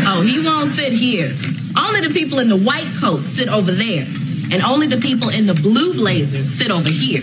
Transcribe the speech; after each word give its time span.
Oh, 0.08 0.22
he 0.22 0.38
won't 0.40 0.68
sit 0.68 0.92
here. 0.94 1.30
Only 1.76 2.00
the 2.00 2.14
people 2.14 2.38
in 2.38 2.48
the 2.48 2.56
white 2.56 2.88
coats 2.98 3.26
sit 3.28 3.48
over 3.50 3.70
there. 3.70 4.06
And 4.50 4.62
only 4.62 4.86
the 4.86 4.96
people 4.96 5.28
in 5.28 5.46
the 5.46 5.52
blue 5.52 5.92
blazers 5.92 6.48
sit 6.48 6.70
over 6.70 6.88
here. 6.88 7.20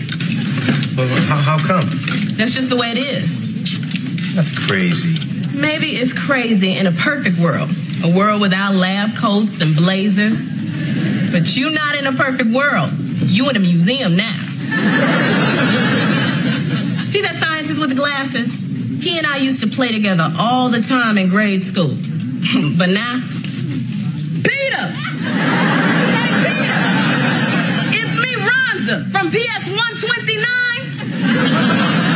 Well, 0.96 1.08
how, 1.22 1.56
how 1.56 1.58
come? 1.66 1.88
That's 2.36 2.54
just 2.54 2.68
the 2.68 2.76
way 2.76 2.92
it 2.92 2.98
is. 2.98 4.36
That's 4.36 4.52
crazy. 4.56 5.16
Maybe 5.58 5.96
it's 5.96 6.12
crazy 6.12 6.76
in 6.76 6.86
a 6.86 6.92
perfect 6.92 7.38
world. 7.38 7.70
A 8.04 8.14
world 8.16 8.40
without 8.40 8.74
lab 8.74 9.16
coats 9.16 9.60
and 9.60 9.74
blazers. 9.74 10.46
But 11.34 11.56
you 11.56 11.72
not 11.72 11.96
in 11.96 12.06
a 12.06 12.12
perfect 12.12 12.50
world. 12.50 12.92
You 12.92 13.50
in 13.50 13.56
a 13.56 13.58
museum 13.58 14.14
now. 14.14 14.38
See 17.04 17.22
that 17.22 17.34
scientist 17.34 17.80
with 17.80 17.88
the 17.88 17.96
glasses? 17.96 18.60
He 19.02 19.18
and 19.18 19.26
I 19.26 19.38
used 19.38 19.60
to 19.62 19.66
play 19.66 19.90
together 19.90 20.32
all 20.38 20.68
the 20.68 20.80
time 20.80 21.18
in 21.18 21.30
grade 21.30 21.64
school. 21.64 21.88
but 22.78 22.88
now, 22.88 23.20
Peter! 24.44 24.86
Hey, 26.14 26.30
Peter! 26.46 26.78
It's 27.98 28.14
me, 28.22 28.36
Rhonda, 28.36 29.10
from 29.10 29.32
PS 29.32 29.66
129. 29.74 30.38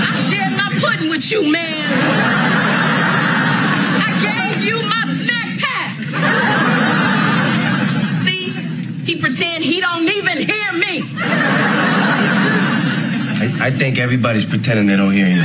I 0.07 0.15
shared 0.31 0.53
my 0.53 0.71
pudding 0.81 1.11
with 1.11 1.29
you, 1.29 1.43
man. 1.51 2.68
He 9.09 9.17
pretend 9.17 9.65
he 9.65 9.81
don't 9.81 10.07
even 10.07 10.37
hear 10.37 10.71
me. 10.75 11.03
I, 13.41 13.59
I 13.63 13.71
think 13.71 13.99
everybody's 13.99 14.45
pretending 14.45 14.87
they 14.87 14.97
don't 14.97 15.15
hear 15.15 15.27
you. 15.27 15.41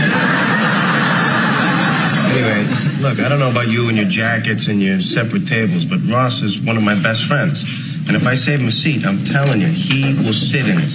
Anyway, 2.34 2.68
look, 3.00 3.20
I 3.20 3.30
don't 3.30 3.40
know 3.40 3.50
about 3.50 3.70
you 3.70 3.88
and 3.88 3.96
your 3.96 4.10
jackets 4.10 4.68
and 4.68 4.82
your 4.82 5.00
separate 5.00 5.48
tables, 5.48 5.86
but 5.86 6.00
Ross 6.12 6.42
is 6.42 6.60
one 6.60 6.76
of 6.76 6.84
my 6.84 7.02
best 7.02 7.24
friends. 7.24 7.64
And 8.06 8.18
if 8.18 8.28
I 8.28 8.36
save 8.36 8.60
him 8.60 8.68
a 8.68 8.72
seat, 8.72 9.06
I'm 9.06 9.24
telling 9.24 9.62
you, 9.62 9.70
he 9.70 10.14
will 10.14 10.34
sit 10.34 10.68
in 10.68 10.80
it. 10.80 10.92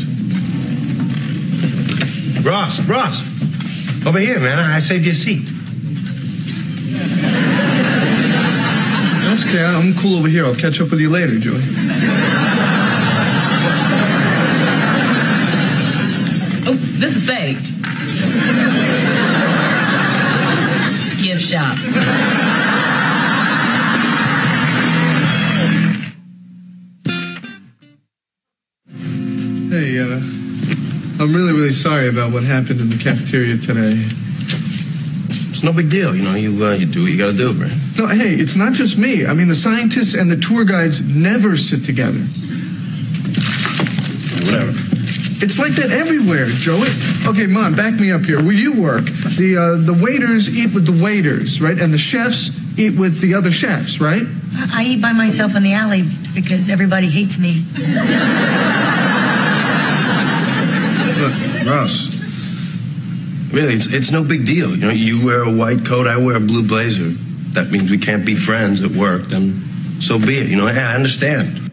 Ross, 2.44 2.80
Ross, 2.80 3.22
over 4.06 4.18
here, 4.18 4.40
man. 4.40 4.58
I 4.58 4.78
saved 4.80 5.06
you 5.06 5.12
a 5.12 5.14
seat. 5.14 5.48
That's 9.24 9.46
okay. 9.46 9.64
I'm 9.64 9.94
cool 9.94 10.18
over 10.18 10.28
here. 10.28 10.44
I'll 10.44 10.54
catch 10.54 10.82
up 10.82 10.90
with 10.90 11.00
you 11.00 11.08
later, 11.08 11.38
Joey. 11.38 11.62
Oh, 16.70 16.74
this 16.74 17.16
is 17.16 17.26
saved. 17.26 17.64
Gift 21.22 21.42
shop. 21.42 21.78
Hey, 29.70 29.98
uh, 29.98 30.20
I'm 31.18 31.32
really, 31.32 31.54
really 31.54 31.72
sorry 31.72 32.10
about 32.10 32.34
what 32.34 32.42
happened 32.42 32.82
in 32.82 32.90
the 32.90 32.98
cafeteria 32.98 33.56
today. 33.56 33.92
It's 35.48 35.62
no 35.62 35.72
big 35.72 35.88
deal, 35.88 36.14
you 36.14 36.22
know. 36.22 36.34
You 36.34 36.66
uh, 36.66 36.72
you 36.72 36.84
do 36.84 37.04
what 37.04 37.10
you 37.10 37.16
got 37.16 37.28
to 37.28 37.32
do, 37.32 37.54
Brent. 37.54 37.72
No, 37.96 38.08
hey, 38.08 38.34
it's 38.34 38.56
not 38.56 38.74
just 38.74 38.98
me. 38.98 39.24
I 39.24 39.32
mean, 39.32 39.48
the 39.48 39.54
scientists 39.54 40.12
and 40.12 40.30
the 40.30 40.36
tour 40.36 40.66
guides 40.66 41.00
never 41.00 41.56
sit 41.56 41.82
together. 41.86 42.20
Whatever. 44.44 44.87
It's 45.40 45.58
like 45.58 45.72
that 45.74 45.90
everywhere, 45.90 46.46
Joey. 46.46 46.88
Okay, 47.26 47.46
Mon, 47.46 47.74
back 47.74 47.94
me 47.94 48.10
up 48.10 48.24
here. 48.24 48.42
Where 48.42 48.52
you 48.52 48.80
work, 48.80 49.04
the 49.36 49.56
uh, 49.56 49.76
the 49.84 49.94
waiters 49.94 50.48
eat 50.48 50.74
with 50.74 50.84
the 50.84 51.02
waiters, 51.02 51.60
right? 51.60 51.78
And 51.78 51.92
the 51.92 51.98
chefs 51.98 52.50
eat 52.76 52.98
with 52.98 53.20
the 53.20 53.34
other 53.34 53.52
chefs, 53.52 54.00
right? 54.00 54.22
I 54.74 54.84
eat 54.84 55.00
by 55.02 55.12
myself 55.12 55.54
in 55.54 55.62
the 55.62 55.74
alley 55.74 56.02
because 56.34 56.68
everybody 56.68 57.08
hates 57.08 57.38
me. 57.38 57.64
Look, 61.18 61.66
Ross. 61.66 62.14
Really, 63.52 63.74
it's, 63.74 63.86
it's 63.86 64.10
no 64.10 64.22
big 64.22 64.44
deal. 64.44 64.70
You 64.70 64.86
know, 64.86 64.90
you 64.90 65.24
wear 65.24 65.42
a 65.42 65.50
white 65.50 65.86
coat, 65.86 66.06
I 66.06 66.18
wear 66.18 66.36
a 66.36 66.40
blue 66.40 66.62
blazer. 66.62 67.06
If 67.06 67.54
that 67.54 67.70
means 67.70 67.90
we 67.90 67.98
can't 67.98 68.24
be 68.24 68.34
friends 68.34 68.82
at 68.82 68.90
work, 68.90 69.22
then 69.28 69.62
so 70.00 70.18
be 70.18 70.38
it. 70.38 70.48
You 70.48 70.56
know, 70.56 70.66
hey, 70.66 70.80
I 70.80 70.94
understand. 70.94 71.67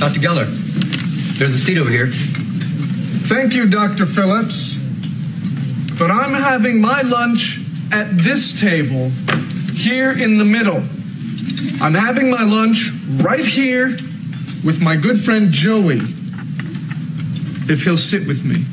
Dr. 0.00 0.18
Geller, 0.18 0.46
there's 1.38 1.52
a 1.52 1.58
seat 1.58 1.76
over 1.76 1.90
here. 1.90 2.06
Thank 3.28 3.54
you, 3.54 3.68
Dr. 3.68 4.06
Phillips. 4.06 4.78
But 5.98 6.10
I'm 6.10 6.32
having 6.32 6.80
my 6.80 7.02
lunch 7.02 7.60
at 7.92 8.16
this 8.16 8.58
table, 8.58 9.10
here 9.74 10.10
in 10.10 10.38
the 10.38 10.44
middle. 10.46 10.82
I'm 11.82 11.92
having 11.92 12.30
my 12.30 12.42
lunch 12.42 12.92
right 13.22 13.44
here 13.44 13.88
with 14.64 14.80
my 14.80 14.96
good 14.96 15.20
friend 15.20 15.50
Joey, 15.50 16.00
if 17.68 17.84
he'll 17.84 17.98
sit 17.98 18.26
with 18.26 18.42
me. 18.42 18.64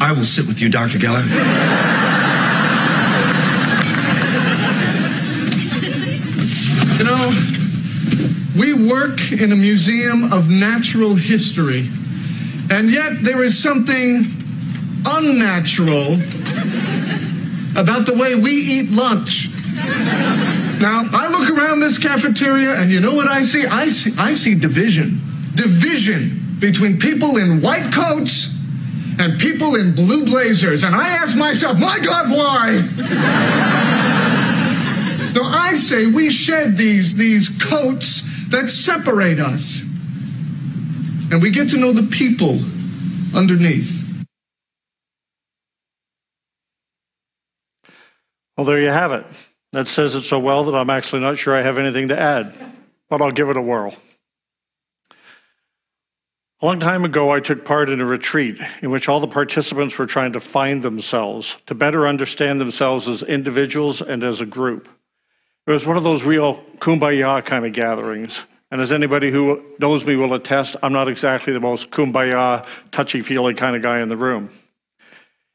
I 0.00 0.10
will 0.10 0.24
sit 0.24 0.46
with 0.48 0.60
you, 0.60 0.68
Dr. 0.68 0.98
Geller. 0.98 1.24
You 6.98 7.04
know, 7.04 7.30
we 8.56 8.72
work 8.72 9.32
in 9.32 9.52
a 9.52 9.56
museum 9.56 10.32
of 10.32 10.48
natural 10.48 11.14
history, 11.14 11.88
and 12.70 12.90
yet 12.90 13.22
there 13.22 13.42
is 13.42 13.60
something 13.60 14.26
unnatural 15.06 16.14
about 17.76 18.06
the 18.06 18.14
way 18.14 18.36
we 18.36 18.52
eat 18.52 18.90
lunch. 18.90 19.48
Now, 20.80 21.08
I 21.12 21.28
look 21.28 21.50
around 21.50 21.80
this 21.80 21.98
cafeteria, 21.98 22.74
and 22.74 22.90
you 22.90 23.00
know 23.00 23.14
what 23.14 23.26
I 23.26 23.42
see? 23.42 23.66
I 23.66 23.88
see, 23.88 24.12
I 24.18 24.32
see 24.32 24.54
division. 24.54 25.20
Division 25.54 26.56
between 26.60 26.98
people 26.98 27.36
in 27.36 27.60
white 27.60 27.92
coats 27.92 28.54
and 29.18 29.38
people 29.40 29.74
in 29.74 29.94
blue 29.94 30.24
blazers. 30.24 30.84
And 30.84 30.94
I 30.94 31.08
ask 31.10 31.36
myself, 31.36 31.78
my 31.78 31.98
God, 31.98 32.30
why? 32.30 32.80
No, 35.34 35.42
I 35.42 35.74
say 35.74 36.06
we 36.06 36.30
shed 36.30 36.76
these, 36.76 37.16
these 37.16 37.48
coats 37.48 38.22
that 38.54 38.70
separate 38.70 39.40
us. 39.40 39.82
And 41.30 41.42
we 41.42 41.50
get 41.50 41.70
to 41.70 41.76
know 41.76 41.92
the 41.92 42.04
people 42.04 42.60
underneath. 43.36 44.02
Well, 48.56 48.64
there 48.64 48.80
you 48.80 48.90
have 48.90 49.12
it. 49.12 49.26
That 49.72 49.88
says 49.88 50.14
it 50.14 50.22
so 50.22 50.38
well 50.38 50.62
that 50.64 50.74
I'm 50.76 50.90
actually 50.90 51.20
not 51.20 51.36
sure 51.36 51.56
I 51.56 51.62
have 51.62 51.78
anything 51.78 52.08
to 52.08 52.20
add, 52.20 52.54
but 53.10 53.20
I'll 53.20 53.32
give 53.32 53.48
it 53.48 53.56
a 53.56 53.62
whirl. 53.62 53.94
A 56.62 56.66
long 56.66 56.78
time 56.78 57.04
ago, 57.04 57.30
I 57.30 57.40
took 57.40 57.64
part 57.64 57.90
in 57.90 58.00
a 58.00 58.06
retreat 58.06 58.60
in 58.80 58.90
which 58.90 59.08
all 59.08 59.18
the 59.18 59.26
participants 59.26 59.98
were 59.98 60.06
trying 60.06 60.32
to 60.34 60.40
find 60.40 60.82
themselves, 60.82 61.56
to 61.66 61.74
better 61.74 62.06
understand 62.06 62.60
themselves 62.60 63.08
as 63.08 63.24
individuals 63.24 64.00
and 64.00 64.22
as 64.22 64.40
a 64.40 64.46
group. 64.46 64.88
It 65.66 65.70
was 65.70 65.86
one 65.86 65.96
of 65.96 66.02
those 66.02 66.22
real 66.24 66.62
kumbaya 66.78 67.44
kind 67.44 67.64
of 67.64 67.72
gatherings. 67.72 68.40
And 68.70 68.80
as 68.80 68.92
anybody 68.92 69.30
who 69.30 69.64
knows 69.78 70.04
me 70.04 70.16
will 70.16 70.34
attest, 70.34 70.76
I'm 70.82 70.92
not 70.92 71.08
exactly 71.08 71.52
the 71.52 71.60
most 71.60 71.90
kumbaya, 71.90 72.66
touchy 72.90 73.22
feely 73.22 73.54
kind 73.54 73.76
of 73.76 73.82
guy 73.82 74.00
in 74.00 74.08
the 74.08 74.16
room. 74.16 74.50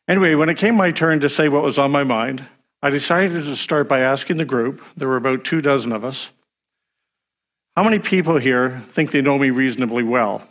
Anyway, 0.08 0.34
when 0.36 0.50
it 0.50 0.58
came 0.58 0.76
my 0.76 0.92
turn 0.92 1.20
to 1.20 1.30
say 1.30 1.50
what 1.50 1.64
was 1.64 1.78
on 1.78 1.92
my 1.92 2.04
mind, 2.04 2.46
I 2.82 2.90
decided 2.90 3.44
to 3.44 3.56
start 3.56 3.88
by 3.88 4.00
asking 4.00 4.38
the 4.38 4.46
group, 4.46 4.82
there 4.96 5.08
were 5.08 5.18
about 5.18 5.44
two 5.44 5.62
dozen 5.62 5.92
of 5.92 6.04
us, 6.04 6.30
how 7.80 7.84
many 7.84 8.00
people 8.00 8.38
here 8.38 8.84
think 8.92 9.12
they 9.12 9.22
know 9.22 9.38
me 9.38 9.52
reasonably 9.52 10.04
well? 10.04 10.42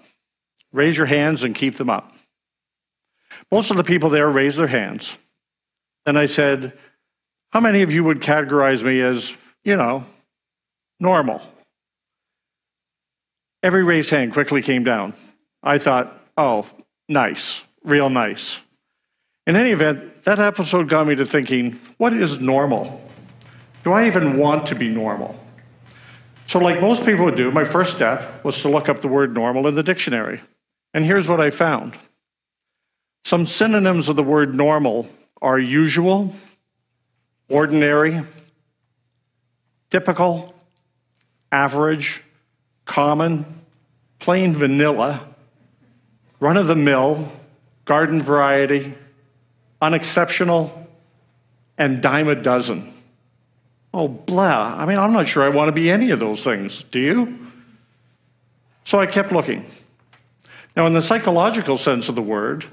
Raise 0.72 0.96
your 0.96 1.06
hands 1.06 1.44
and 1.44 1.54
keep 1.54 1.76
them 1.76 1.90
up. 1.90 2.14
Most 3.52 3.70
of 3.70 3.76
the 3.76 3.84
people 3.84 4.08
there 4.08 4.30
raised 4.30 4.56
their 4.56 4.66
hands. 4.66 5.14
Then 6.06 6.16
I 6.16 6.24
said, 6.24 6.72
How 7.50 7.60
many 7.60 7.82
of 7.82 7.92
you 7.92 8.02
would 8.04 8.20
categorize 8.20 8.82
me 8.82 9.00
as, 9.02 9.34
you 9.68 9.76
know, 9.76 10.02
normal? 10.98 11.42
Every 13.62 13.84
raised 13.84 14.08
hand 14.08 14.32
quickly 14.32 14.62
came 14.62 14.82
down. 14.82 15.12
I 15.62 15.76
thought, 15.76 16.14
Oh, 16.38 16.66
nice, 17.08 17.60
real 17.84 18.08
nice. 18.08 18.58
In 19.46 19.56
any 19.56 19.70
event, 19.70 20.22
that 20.22 20.38
episode 20.38 20.88
got 20.88 21.06
me 21.06 21.16
to 21.16 21.26
thinking, 21.26 21.78
What 21.98 22.14
is 22.14 22.40
normal? 22.40 22.98
Do 23.84 23.92
I 23.92 24.06
even 24.06 24.38
want 24.38 24.66
to 24.68 24.74
be 24.74 24.88
normal? 24.88 25.38
So, 26.46 26.58
like 26.58 26.80
most 26.80 27.04
people 27.04 27.26
would 27.26 27.36
do, 27.36 27.50
my 27.50 27.64
first 27.64 27.94
step 27.94 28.42
was 28.42 28.62
to 28.62 28.70
look 28.70 28.88
up 28.88 29.02
the 29.02 29.08
word 29.08 29.34
normal 29.34 29.66
in 29.66 29.74
the 29.74 29.82
dictionary. 29.82 30.40
And 30.94 31.04
here's 31.04 31.28
what 31.28 31.40
I 31.40 31.50
found 31.50 31.94
some 33.26 33.46
synonyms 33.46 34.08
of 34.08 34.16
the 34.16 34.22
word 34.22 34.54
normal 34.54 35.06
are 35.42 35.58
usual, 35.58 36.34
ordinary, 37.50 38.22
typical, 39.90 40.54
average, 41.50 42.22
common, 42.84 43.62
plain 44.18 44.54
vanilla, 44.54 45.26
run 46.40 46.56
of 46.56 46.66
the 46.66 46.76
mill, 46.76 47.30
garden 47.84 48.22
variety, 48.22 48.94
unexceptional, 49.80 50.86
and 51.76 52.02
dime 52.02 52.28
a 52.28 52.34
dozen. 52.34 52.92
Oh, 53.94 54.08
blah. 54.08 54.76
I 54.78 54.84
mean, 54.86 54.98
I'm 54.98 55.12
not 55.12 55.28
sure 55.28 55.42
I 55.42 55.48
want 55.48 55.68
to 55.68 55.72
be 55.72 55.90
any 55.90 56.10
of 56.10 56.18
those 56.18 56.42
things. 56.42 56.84
Do 56.90 57.00
you? 57.00 57.38
So 58.84 59.00
I 59.00 59.06
kept 59.06 59.32
looking. 59.32 59.64
Now, 60.76 60.86
in 60.86 60.92
the 60.92 61.02
psychological 61.02 61.78
sense 61.78 62.08
of 62.08 62.14
the 62.14 62.22
word, 62.22 62.66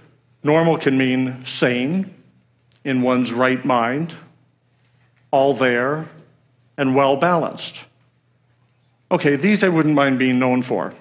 normal 0.44 0.78
can 0.78 0.98
mean 0.98 1.46
sane, 1.46 2.14
in 2.84 3.02
one's 3.02 3.34
right 3.34 3.64
mind, 3.66 4.16
all 5.32 5.54
there, 5.54 6.08
and 6.78 6.96
well 6.96 7.16
balanced. 7.16 7.86
Okay, 9.12 9.36
these 9.36 9.64
I 9.64 9.70
wouldn't 9.70 9.96
mind 9.96 10.20
being 10.20 10.40
known 10.40 10.62
for. 10.62 10.94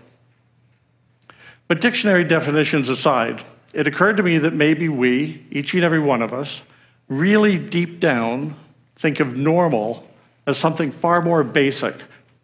But 1.68 1.80
dictionary 1.80 2.24
definitions 2.24 2.88
aside, 2.88 3.42
it 3.72 3.86
occurred 3.86 4.16
to 4.18 4.22
me 4.22 4.38
that 4.38 4.52
maybe 4.52 4.88
we, 4.88 5.44
each 5.50 5.74
and 5.74 5.82
every 5.82 6.00
one 6.00 6.22
of 6.22 6.32
us, 6.32 6.60
really 7.08 7.58
deep 7.58 8.00
down 8.00 8.56
think 8.96 9.20
of 9.20 9.36
normal 9.36 10.06
as 10.46 10.58
something 10.58 10.92
far 10.92 11.22
more 11.22 11.42
basic, 11.42 11.94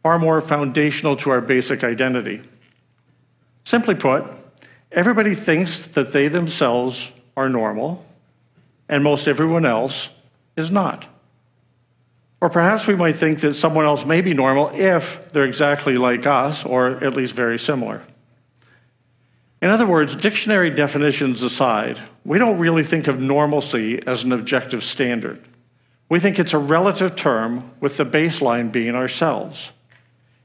far 0.02 0.18
more 0.18 0.40
foundational 0.40 1.16
to 1.16 1.30
our 1.30 1.40
basic 1.40 1.84
identity. 1.84 2.42
Simply 3.64 3.94
put, 3.94 4.24
Everybody 4.92 5.36
thinks 5.36 5.86
that 5.86 6.12
they 6.12 6.26
themselves 6.26 7.10
are 7.36 7.48
normal, 7.48 8.04
and 8.88 9.04
most 9.04 9.28
everyone 9.28 9.64
else 9.64 10.08
is 10.56 10.70
not. 10.70 11.06
Or 12.40 12.48
perhaps 12.48 12.86
we 12.86 12.94
might 12.94 13.16
think 13.16 13.40
that 13.40 13.54
someone 13.54 13.84
else 13.84 14.04
may 14.04 14.20
be 14.22 14.32
normal 14.32 14.70
if 14.74 15.30
they're 15.32 15.44
exactly 15.44 15.96
like 15.96 16.26
us, 16.26 16.64
or 16.64 17.02
at 17.04 17.14
least 17.14 17.34
very 17.34 17.58
similar. 17.58 18.02
In 19.60 19.68
other 19.68 19.86
words, 19.86 20.16
dictionary 20.16 20.70
definitions 20.70 21.42
aside, 21.42 22.00
we 22.24 22.38
don't 22.38 22.58
really 22.58 22.82
think 22.82 23.08
of 23.08 23.20
normalcy 23.20 24.02
as 24.06 24.24
an 24.24 24.32
objective 24.32 24.82
standard. 24.82 25.40
We 26.08 26.18
think 26.18 26.38
it's 26.38 26.54
a 26.54 26.58
relative 26.58 27.14
term 27.14 27.70
with 27.78 27.98
the 27.98 28.06
baseline 28.06 28.72
being 28.72 28.94
ourselves. 28.94 29.70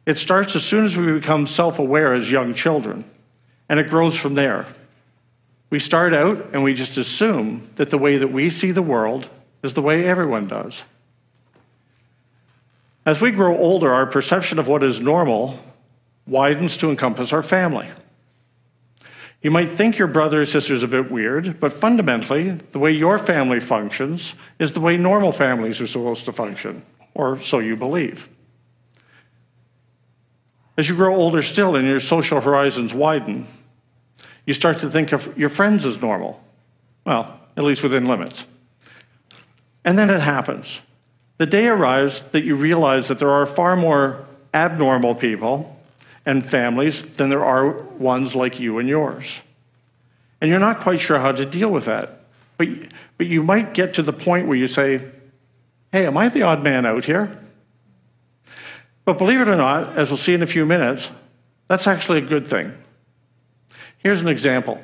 It 0.06 0.18
starts 0.18 0.56
as 0.56 0.64
soon 0.64 0.86
as 0.86 0.98
we 0.98 1.14
become 1.14 1.48
self 1.48 1.80
aware 1.80 2.14
as 2.14 2.30
young 2.30 2.54
children 2.54 3.06
and 3.70 3.80
it 3.80 3.90
grows 3.90 4.16
from 4.16 4.36
there. 4.36 4.68
We 5.70 5.80
start 5.80 6.14
out 6.14 6.54
and 6.54 6.64
we 6.64 6.74
just 6.74 6.98
assume 6.98 7.70
that 7.76 7.90
the 7.90 7.98
way 7.98 8.18
that 8.18 8.32
we 8.32 8.50
see 8.50 8.72
the 8.72 8.82
world 8.82 9.28
is 9.64 9.74
the 9.74 9.82
way 9.82 10.06
everyone 10.06 10.48
does. 10.48 10.84
As 13.06 13.22
we 13.22 13.32
grow 13.32 13.58
older, 13.58 13.94
our 13.94 14.08
perception 14.08 14.58
of 14.58 14.68
what 14.68 14.82
is 14.82 15.00
normal 15.00 15.60
widens 16.26 16.76
to 16.78 16.90
encompass 16.90 17.32
our 17.32 17.44
family. 17.44 17.88
You 19.44 19.52
might 19.52 19.70
think 19.70 20.00
your 20.00 20.08
brother 20.08 20.42
or 20.42 20.46
sister 20.46 20.74
is 20.74 20.82
a 20.82 20.88
bit 20.88 21.12
weird, 21.12 21.60
but 21.60 21.72
fundamentally, 21.72 22.50
the 22.72 22.80
way 22.80 22.92
your 22.92 23.20
family 23.20 23.60
functions 23.60 24.34
is 24.58 24.74
the 24.74 24.80
way 24.80 24.98
normal 24.98 25.32
families 25.32 25.80
are 25.80 25.88
supposed 25.88 26.26
to 26.26 26.32
function, 26.32 26.82
or 27.14 27.38
so 27.38 27.60
you 27.60 27.76
believe. 27.76 28.28
As 30.78 30.90
you 30.90 30.96
grow 30.96 31.16
older 31.16 31.44
still 31.44 31.76
and 31.76 31.88
your 31.88 32.00
social 32.00 32.42
horizons 32.42 32.92
widen, 32.92 33.46
you 34.48 34.54
start 34.56 34.80
to 34.80 34.90
think 34.90 35.12
of 35.12 35.38
your 35.38 35.50
friends 35.50 35.86
as 35.86 36.02
normal. 36.02 36.44
Well, 37.06 37.40
at 37.56 37.64
least 37.64 37.84
within 37.84 38.08
limits. 38.08 38.46
And 39.84 39.98
then 39.98 40.10
it 40.10 40.22
happens. 40.22 40.80
The 41.38 41.46
day 41.46 41.68
arrives 41.68 42.24
that 42.32 42.46
you 42.46 42.56
realize 42.56 43.08
that 43.10 43.20
there 43.20 43.32
are 43.32 43.46
far 43.46 43.76
more 43.76 44.26
abnormal 44.54 45.16
people 45.16 45.80
and 46.26 46.46
families 46.46 47.04
than 47.18 47.30
there 47.30 47.44
are 47.44 47.72
ones 47.72 48.36
like 48.36 48.60
you 48.60 48.80
and 48.80 48.88
yours. 48.88 49.40
And 50.40 50.50
you're 50.50 50.60
not 50.60 50.82
quite 50.82 51.00
sure 51.00 51.20
how 51.20 51.32
to 51.32 51.46
deal 51.46 51.70
with 51.70 51.86
that. 51.86 52.22
But, 52.58 52.70
but 53.18 53.28
you 53.28 53.44
might 53.44 53.74
get 53.74 53.94
to 53.96 54.02
the 54.02 54.14
point 54.14 54.48
where 54.48 54.58
you 54.58 54.68
say, 54.68 55.02
hey, 55.92 56.06
am 56.06 56.18
I 56.18 56.30
the 56.30 56.44
odd 56.44 56.64
man 56.64 56.86
out 56.86 57.06
here? 57.06 57.38
But 59.04 59.18
believe 59.18 59.42
it 59.42 59.48
or 59.48 59.56
not, 59.56 59.98
as 59.98 60.10
we'll 60.10 60.18
see 60.18 60.34
in 60.34 60.42
a 60.42 60.48
few 60.48 60.66
minutes, 60.66 61.10
that's 61.68 61.86
actually 61.86 62.20
a 62.20 62.26
good 62.26 62.48
thing. 62.48 62.74
Here's 63.98 64.22
an 64.22 64.28
example. 64.28 64.82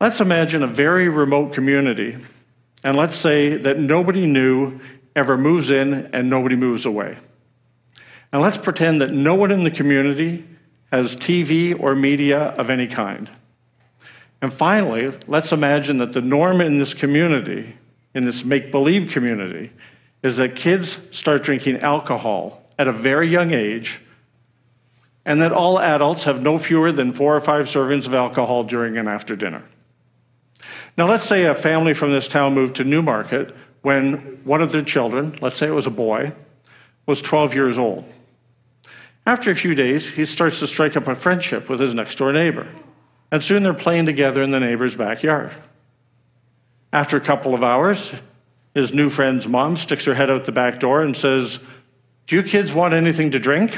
Let's 0.00 0.20
imagine 0.20 0.62
a 0.62 0.66
very 0.66 1.08
remote 1.08 1.52
community, 1.52 2.16
and 2.82 2.96
let's 2.96 3.16
say 3.16 3.56
that 3.58 3.78
nobody 3.78 4.26
new 4.26 4.80
ever 5.16 5.36
moves 5.36 5.70
in 5.70 6.10
and 6.12 6.30
nobody 6.30 6.56
moves 6.56 6.86
away. 6.86 7.18
And 8.32 8.42
let's 8.42 8.58
pretend 8.58 9.00
that 9.00 9.10
no 9.10 9.34
one 9.34 9.50
in 9.50 9.64
the 9.64 9.70
community 9.70 10.44
has 10.92 11.16
TV 11.16 11.78
or 11.78 11.94
media 11.94 12.38
of 12.38 12.70
any 12.70 12.86
kind. 12.86 13.30
And 14.42 14.52
finally, 14.52 15.12
let's 15.26 15.52
imagine 15.52 15.98
that 15.98 16.12
the 16.12 16.20
norm 16.20 16.60
in 16.60 16.78
this 16.78 16.94
community, 16.94 17.76
in 18.14 18.24
this 18.24 18.44
make 18.44 18.70
believe 18.70 19.10
community, 19.10 19.72
is 20.22 20.36
that 20.36 20.56
kids 20.56 20.98
start 21.10 21.42
drinking 21.42 21.78
alcohol 21.78 22.62
at 22.78 22.88
a 22.88 22.92
very 22.92 23.28
young 23.28 23.52
age, 23.52 24.00
and 25.24 25.42
that 25.42 25.52
all 25.52 25.78
adults 25.78 26.24
have 26.24 26.42
no 26.42 26.58
fewer 26.58 26.90
than 26.90 27.12
four 27.12 27.36
or 27.36 27.40
five 27.40 27.66
servings 27.66 28.06
of 28.06 28.14
alcohol 28.14 28.64
during 28.64 28.96
and 28.96 29.08
after 29.08 29.36
dinner. 29.36 29.62
Now, 30.96 31.06
let's 31.06 31.24
say 31.24 31.44
a 31.44 31.54
family 31.54 31.94
from 31.94 32.10
this 32.10 32.26
town 32.26 32.54
moved 32.54 32.76
to 32.76 32.84
Newmarket 32.84 33.54
when 33.82 34.40
one 34.44 34.62
of 34.62 34.72
their 34.72 34.82
children, 34.82 35.38
let's 35.40 35.58
say 35.58 35.66
it 35.66 35.72
was 35.72 35.86
a 35.86 35.90
boy, 35.90 36.32
was 37.06 37.22
12 37.22 37.54
years 37.54 37.78
old. 37.78 38.04
After 39.26 39.50
a 39.50 39.54
few 39.54 39.74
days, 39.74 40.10
he 40.10 40.24
starts 40.24 40.58
to 40.60 40.66
strike 40.66 40.96
up 40.96 41.08
a 41.08 41.14
friendship 41.14 41.68
with 41.68 41.80
his 41.80 41.94
next 41.94 42.18
door 42.18 42.32
neighbor, 42.32 42.68
and 43.30 43.42
soon 43.42 43.62
they're 43.62 43.74
playing 43.74 44.06
together 44.06 44.42
in 44.42 44.50
the 44.50 44.60
neighbor's 44.60 44.96
backyard. 44.96 45.52
After 46.92 47.16
a 47.16 47.20
couple 47.20 47.54
of 47.54 47.62
hours, 47.62 48.12
his 48.74 48.92
new 48.92 49.08
friend's 49.08 49.46
mom 49.46 49.76
sticks 49.76 50.04
her 50.04 50.14
head 50.14 50.30
out 50.30 50.44
the 50.44 50.52
back 50.52 50.80
door 50.80 51.02
and 51.02 51.16
says, 51.16 51.58
do 52.30 52.36
you 52.36 52.44
kids 52.44 52.72
want 52.72 52.94
anything 52.94 53.32
to 53.32 53.40
drink? 53.40 53.76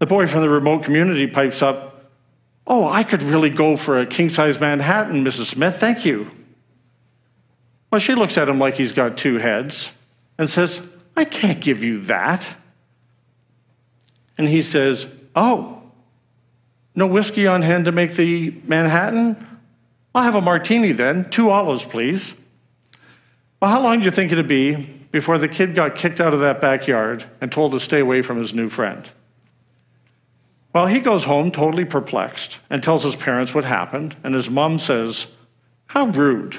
The 0.00 0.06
boy 0.06 0.26
from 0.26 0.42
the 0.42 0.48
remote 0.48 0.82
community 0.82 1.28
pipes 1.28 1.62
up, 1.62 2.10
Oh, 2.66 2.88
I 2.88 3.04
could 3.04 3.22
really 3.22 3.50
go 3.50 3.76
for 3.76 4.00
a 4.00 4.04
king 4.04 4.30
size 4.30 4.58
Manhattan, 4.58 5.24
Mrs. 5.24 5.46
Smith, 5.46 5.76
thank 5.76 6.04
you. 6.04 6.28
Well, 7.90 8.00
she 8.00 8.14
looks 8.14 8.36
at 8.36 8.48
him 8.48 8.58
like 8.58 8.74
he's 8.74 8.92
got 8.92 9.16
two 9.16 9.38
heads 9.38 9.90
and 10.36 10.48
says, 10.48 10.80
I 11.16 11.24
can't 11.24 11.60
give 11.60 11.82
you 11.82 12.00
that. 12.02 12.54
And 14.36 14.46
he 14.46 14.62
says, 14.62 15.06
Oh, 15.34 15.82
no 16.94 17.06
whiskey 17.06 17.46
on 17.46 17.62
hand 17.62 17.86
to 17.86 17.92
make 17.92 18.14
the 18.14 18.50
Manhattan? 18.64 19.46
I'll 20.14 20.22
have 20.22 20.34
a 20.34 20.40
martini 20.40 20.92
then, 20.92 21.30
two 21.30 21.50
olives, 21.50 21.84
please. 21.84 22.34
Well, 23.60 23.70
how 23.70 23.80
long 23.80 23.98
do 23.98 24.04
you 24.04 24.10
think 24.10 24.32
it'd 24.32 24.46
be 24.48 24.98
before 25.10 25.38
the 25.38 25.48
kid 25.48 25.74
got 25.74 25.94
kicked 25.94 26.20
out 26.20 26.34
of 26.34 26.40
that 26.40 26.60
backyard 26.60 27.24
and 27.40 27.50
told 27.50 27.72
to 27.72 27.80
stay 27.80 28.00
away 28.00 28.22
from 28.22 28.38
his 28.38 28.52
new 28.52 28.68
friend. 28.68 29.08
Well, 30.74 30.86
he 30.86 31.00
goes 31.00 31.24
home 31.24 31.50
totally 31.50 31.84
perplexed 31.84 32.58
and 32.68 32.82
tells 32.82 33.04
his 33.04 33.16
parents 33.16 33.54
what 33.54 33.64
happened, 33.64 34.16
and 34.22 34.34
his 34.34 34.50
mom 34.50 34.78
says, 34.78 35.26
How 35.86 36.06
rude. 36.06 36.58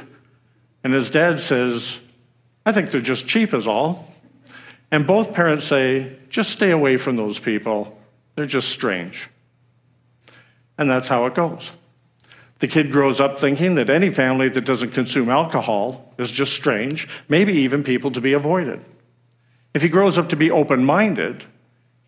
And 0.84 0.94
his 0.94 1.10
dad 1.10 1.40
says, 1.40 1.98
I 2.66 2.72
think 2.72 2.92
they're 2.92 3.02
just 3.02 3.28
cheap, 3.28 3.54
is 3.54 3.68
all. 3.68 4.14
And 4.92 5.06
both 5.06 5.34
parents 5.34 5.68
say, 5.68 6.18
Just 6.30 6.52
stay 6.52 6.72
away 6.72 6.98
from 6.98 7.16
those 7.16 7.40
people. 7.40 7.98
They're 8.36 8.46
just 8.46 8.70
strange. 8.70 9.30
And 10.78 10.90
that's 10.90 11.08
how 11.08 11.26
it 11.26 11.36
goes. 11.36 11.72
The 12.60 12.68
kid 12.68 12.92
grows 12.92 13.20
up 13.20 13.38
thinking 13.38 13.76
that 13.76 13.90
any 13.90 14.12
family 14.12 14.50
that 14.50 14.66
doesn't 14.66 14.92
consume 14.92 15.30
alcohol 15.30 16.14
is 16.18 16.32
just 16.32 16.54
strange, 16.54 17.08
maybe 17.28 17.54
even 17.54 17.84
people 17.84 18.12
to 18.12 18.22
be 18.22 18.34
avoided. 18.34 18.84
If 19.74 19.82
he 19.82 19.90
grows 19.90 20.18
up 20.18 20.30
to 20.30 20.36
be 20.36 20.52
open 20.52 20.84
minded, 20.84 21.46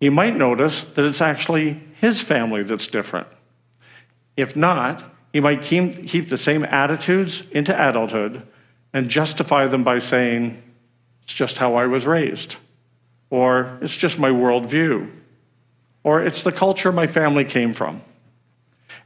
he 0.00 0.10
might 0.10 0.36
notice 0.36 0.84
that 0.94 1.04
it's 1.04 1.20
actually 1.20 1.80
his 2.00 2.20
family 2.20 2.62
that's 2.62 2.86
different. 2.86 3.28
If 4.36 4.56
not, 4.56 5.04
he 5.32 5.40
might 5.40 5.62
keep 5.62 6.28
the 6.28 6.36
same 6.36 6.64
attitudes 6.64 7.44
into 7.52 7.72
adulthood 7.74 8.46
and 8.92 9.08
justify 9.08 9.66
them 9.66 9.84
by 9.84 9.98
saying, 9.98 10.62
It's 11.22 11.34
just 11.34 11.58
how 11.58 11.74
I 11.74 11.86
was 11.86 12.06
raised, 12.06 12.56
or 13.30 13.78
It's 13.80 13.96
just 13.96 14.18
my 14.18 14.30
worldview, 14.30 15.10
or 16.04 16.22
It's 16.22 16.42
the 16.42 16.52
culture 16.52 16.92
my 16.92 17.06
family 17.06 17.44
came 17.44 17.72
from. 17.72 18.02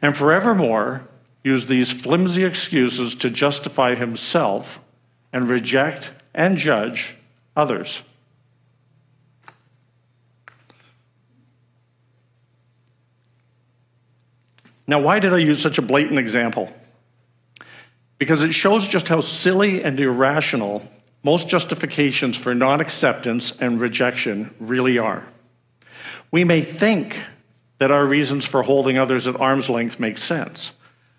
And 0.03 0.17
forevermore, 0.17 1.07
use 1.43 1.67
these 1.67 1.93
flimsy 1.93 2.45
excuses 2.45 3.15
to 3.17 3.31
justify 3.31 3.95
himself 3.95 4.81
and 5.33 5.49
reject 5.49 6.13
and 6.35 6.57
judge 6.57 7.15
others. 7.57 8.03
Now, 14.87 15.01
why 15.01 15.19
did 15.19 15.35
I 15.35 15.39
use 15.39 15.61
such 15.61 15.79
a 15.79 15.83
blatant 15.83 16.19
example? 16.19 16.73
Because 18.19 18.43
it 18.43 18.53
shows 18.53 18.89
just 18.89 19.09
how 19.09 19.21
silly 19.21 19.83
and 19.83 19.99
irrational 20.01 20.83
most 21.23 21.49
justifications 21.49 22.37
for 22.37 22.55
non 22.55 22.81
acceptance 22.81 23.53
and 23.59 23.81
rejection 23.81 24.55
really 24.61 24.97
are. 24.99 25.27
We 26.31 26.45
may 26.45 26.63
think 26.63 27.19
that 27.79 27.91
our 27.91 28.07
reasons 28.07 28.45
for 28.45 28.63
holding 28.63 28.97
others 28.97 29.27
at 29.27 29.39
arm's 29.41 29.69
length 29.69 30.01
make 30.01 30.19
sense. 30.19 30.73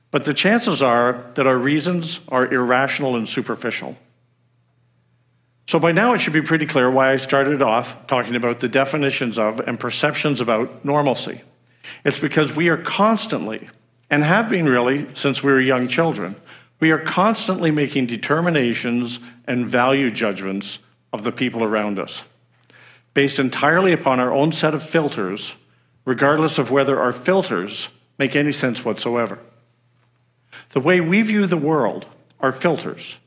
But 0.09 0.23
the 0.23 0.33
chances 0.33 0.81
are 0.81 1.29
that 1.35 1.45
our 1.45 1.57
reasons 1.57 2.19
are 2.29 2.51
irrational 2.51 3.15
and 3.15 3.27
superficial. 3.27 3.97
So 5.67 5.79
by 5.79 5.91
now 5.91 6.13
it 6.13 6.19
should 6.19 6.33
be 6.33 6.41
pretty 6.41 6.65
clear 6.65 6.89
why 6.89 7.11
I 7.11 7.17
started 7.17 7.61
off 7.61 8.07
talking 8.07 8.35
about 8.35 8.61
the 8.61 8.69
definitions 8.69 9.37
of 9.37 9.59
and 9.59 9.77
perceptions 9.77 10.39
about 10.39 10.85
normalcy. 10.85 11.41
It's 12.05 12.19
because 12.19 12.55
we 12.55 12.69
are 12.69 12.77
constantly, 12.77 13.67
and 14.09 14.23
have 14.23 14.49
been 14.49 14.67
really 14.67 15.07
since 15.13 15.43
we 15.43 15.51
were 15.51 15.59
young 15.59 15.89
children, 15.89 16.37
we 16.79 16.91
are 16.91 16.99
constantly 16.99 17.71
making 17.71 18.05
determinations 18.05 19.19
and 19.45 19.67
value 19.67 20.11
judgments 20.11 20.79
of 21.11 21.23
the 21.23 21.31
people 21.31 21.63
around 21.63 21.97
us, 21.97 22.21
based 23.13 23.39
entirely 23.39 23.93
upon 23.93 24.19
our 24.19 24.31
own 24.31 24.51
set 24.51 24.73
of 24.73 24.83
filters, 24.83 25.53
regardless 26.05 26.57
of 26.57 26.69
whether 26.69 26.99
our 26.99 27.13
filters 27.13 27.89
make 28.19 28.35
any 28.35 28.51
sense 28.51 28.85
whatsoever. 28.85 29.39
The 30.71 30.79
way 30.79 30.99
we 30.99 31.21
view 31.21 31.47
the 31.47 31.57
world, 31.57 32.05
our 32.39 32.51
filters, 32.51 33.17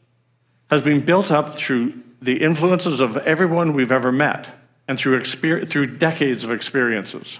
has 0.70 0.82
been 0.82 1.04
built 1.04 1.30
up 1.30 1.54
through 1.54 1.94
the 2.22 2.42
influences 2.42 3.00
of 3.00 3.16
everyone 3.16 3.72
we've 3.72 3.90
ever 3.90 4.12
met 4.12 4.48
and 4.86 4.98
through, 4.98 5.24
through 5.24 5.98
decades 5.98 6.44
of 6.44 6.50
experiences. 6.50 7.38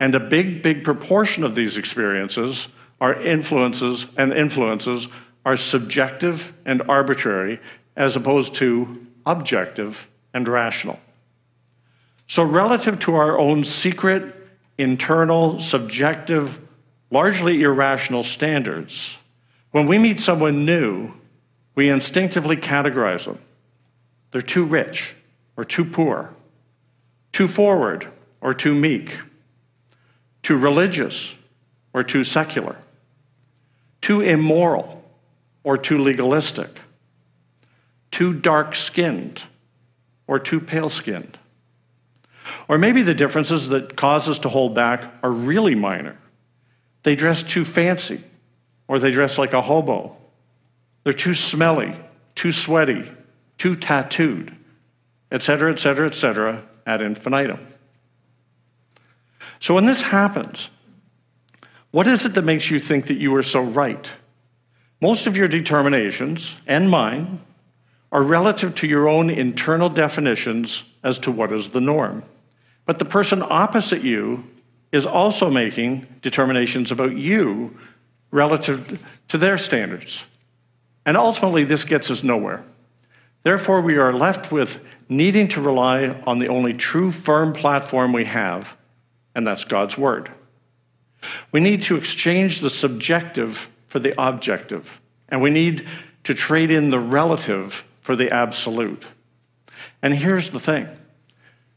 And 0.00 0.14
a 0.14 0.20
big, 0.20 0.62
big 0.62 0.84
proportion 0.84 1.44
of 1.44 1.54
these 1.54 1.76
experiences 1.76 2.66
are 3.02 3.20
influences, 3.20 4.06
and 4.16 4.32
influences 4.32 5.08
are 5.44 5.56
subjective 5.56 6.52
and 6.64 6.80
arbitrary 6.82 7.58
as 7.96 8.14
opposed 8.14 8.54
to 8.54 9.04
objective 9.26 10.08
and 10.32 10.46
rational. 10.46 11.00
So, 12.28 12.44
relative 12.44 13.00
to 13.00 13.16
our 13.16 13.36
own 13.36 13.64
secret, 13.64 14.36
internal, 14.78 15.60
subjective, 15.60 16.60
largely 17.10 17.62
irrational 17.62 18.22
standards, 18.22 19.16
when 19.72 19.88
we 19.88 19.98
meet 19.98 20.20
someone 20.20 20.64
new, 20.64 21.12
we 21.74 21.90
instinctively 21.90 22.56
categorize 22.56 23.24
them. 23.24 23.40
They're 24.30 24.42
too 24.42 24.64
rich 24.64 25.16
or 25.56 25.64
too 25.64 25.84
poor, 25.84 26.30
too 27.32 27.48
forward 27.48 28.06
or 28.40 28.54
too 28.54 28.76
meek, 28.76 29.18
too 30.44 30.56
religious 30.56 31.34
or 31.92 32.04
too 32.04 32.22
secular, 32.22 32.76
too 34.02 34.20
immoral 34.20 35.02
or 35.64 35.78
too 35.78 35.98
legalistic, 35.98 36.80
too 38.10 38.34
dark 38.34 38.74
skinned 38.74 39.42
or 40.26 40.38
too 40.38 40.60
pale 40.60 40.88
skinned. 40.88 41.38
Or 42.68 42.76
maybe 42.76 43.02
the 43.02 43.14
differences 43.14 43.68
that 43.70 43.96
cause 43.96 44.28
us 44.28 44.38
to 44.40 44.48
hold 44.48 44.74
back 44.74 45.12
are 45.22 45.30
really 45.30 45.74
minor. 45.74 46.18
They 47.04 47.16
dress 47.16 47.42
too 47.42 47.64
fancy, 47.64 48.22
or 48.88 48.98
they 48.98 49.10
dress 49.10 49.38
like 49.38 49.52
a 49.52 49.62
hobo. 49.62 50.16
They're 51.04 51.12
too 51.12 51.34
smelly, 51.34 51.96
too 52.34 52.52
sweaty, 52.52 53.10
too 53.58 53.74
tattooed, 53.74 54.56
etc., 55.30 55.72
etc., 55.72 56.06
etc., 56.08 56.62
ad 56.86 57.02
infinitum. 57.02 57.66
So 59.60 59.74
when 59.74 59.86
this 59.86 60.02
happens, 60.02 60.68
what 61.92 62.06
is 62.06 62.26
it 62.26 62.34
that 62.34 62.42
makes 62.42 62.70
you 62.70 62.80
think 62.80 63.06
that 63.06 63.18
you 63.18 63.34
are 63.36 63.42
so 63.42 63.62
right? 63.62 64.10
Most 65.00 65.26
of 65.26 65.36
your 65.36 65.48
determinations, 65.48 66.56
and 66.66 66.90
mine, 66.90 67.40
are 68.10 68.22
relative 68.22 68.74
to 68.76 68.86
your 68.86 69.08
own 69.08 69.30
internal 69.30 69.88
definitions 69.88 70.82
as 71.02 71.18
to 71.18 71.30
what 71.30 71.52
is 71.52 71.70
the 71.70 71.80
norm. 71.80 72.22
But 72.86 72.98
the 72.98 73.04
person 73.04 73.42
opposite 73.42 74.02
you 74.02 74.44
is 74.90 75.06
also 75.06 75.50
making 75.50 76.06
determinations 76.20 76.90
about 76.90 77.16
you 77.16 77.78
relative 78.30 79.02
to 79.28 79.38
their 79.38 79.56
standards. 79.56 80.24
And 81.04 81.16
ultimately, 81.16 81.64
this 81.64 81.84
gets 81.84 82.10
us 82.10 82.22
nowhere. 82.22 82.64
Therefore, 83.42 83.80
we 83.80 83.96
are 83.96 84.12
left 84.12 84.52
with 84.52 84.82
needing 85.08 85.48
to 85.48 85.60
rely 85.60 86.08
on 86.26 86.38
the 86.38 86.48
only 86.48 86.74
true 86.74 87.10
firm 87.10 87.52
platform 87.52 88.12
we 88.12 88.24
have, 88.26 88.76
and 89.34 89.46
that's 89.46 89.64
God's 89.64 89.98
Word. 89.98 90.30
We 91.50 91.60
need 91.60 91.82
to 91.82 91.96
exchange 91.96 92.60
the 92.60 92.70
subjective 92.70 93.68
for 93.88 93.98
the 93.98 94.14
objective, 94.20 95.00
and 95.28 95.42
we 95.42 95.50
need 95.50 95.86
to 96.24 96.34
trade 96.34 96.70
in 96.70 96.90
the 96.90 97.00
relative 97.00 97.84
for 98.00 98.16
the 98.16 98.30
absolute. 98.32 99.04
And 100.02 100.14
here's 100.14 100.50
the 100.50 100.60
thing 100.60 100.88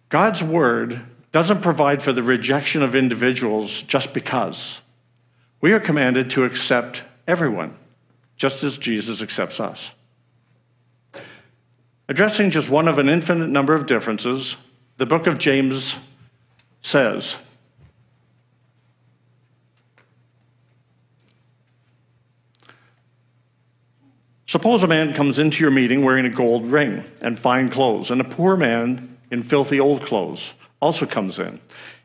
God's 0.10 0.44
Word 0.44 1.02
doesn't 1.32 1.62
provide 1.62 2.02
for 2.02 2.14
the 2.14 2.24
rejection 2.24 2.82
of 2.82 2.96
individuals 2.96 3.82
just 3.82 4.14
because. 4.14 4.80
We 5.62 5.74
are 5.74 5.80
commanded 5.80 6.30
to 6.32 6.46
accept 6.46 7.04
everyone, 7.28 7.76
just 8.38 8.64
as 8.64 8.78
Jesus 8.78 9.22
accepts 9.22 9.60
us. 9.60 9.92
Addressing 12.08 12.52
just 12.52 12.70
one 12.70 12.88
of 12.88 13.00
an 13.00 13.10
infinite 13.10 13.50
number 13.50 13.74
of 13.74 13.88
differences, 13.88 14.56
the 14.98 15.06
book 15.06 15.28
of 15.28 15.38
James 15.38 15.96
says, 16.82 17.36
Suppose 24.56 24.84
a 24.84 24.88
man 24.88 25.14
comes 25.14 25.38
into 25.38 25.62
your 25.62 25.72
meeting 25.72 26.02
wearing 26.02 26.26
a 26.26 26.30
gold 26.30 26.68
ring 26.68 27.04
and 27.22 27.38
fine 27.38 27.68
clothes, 27.68 28.10
and 28.10 28.22
a 28.22 28.24
poor 28.24 28.56
man 28.56 29.18
in 29.30 29.44
filthy 29.44 29.82
old 29.82 30.04
clothes 30.04 30.54
also 30.80 31.06
comes 31.06 31.40
in. 31.40 31.60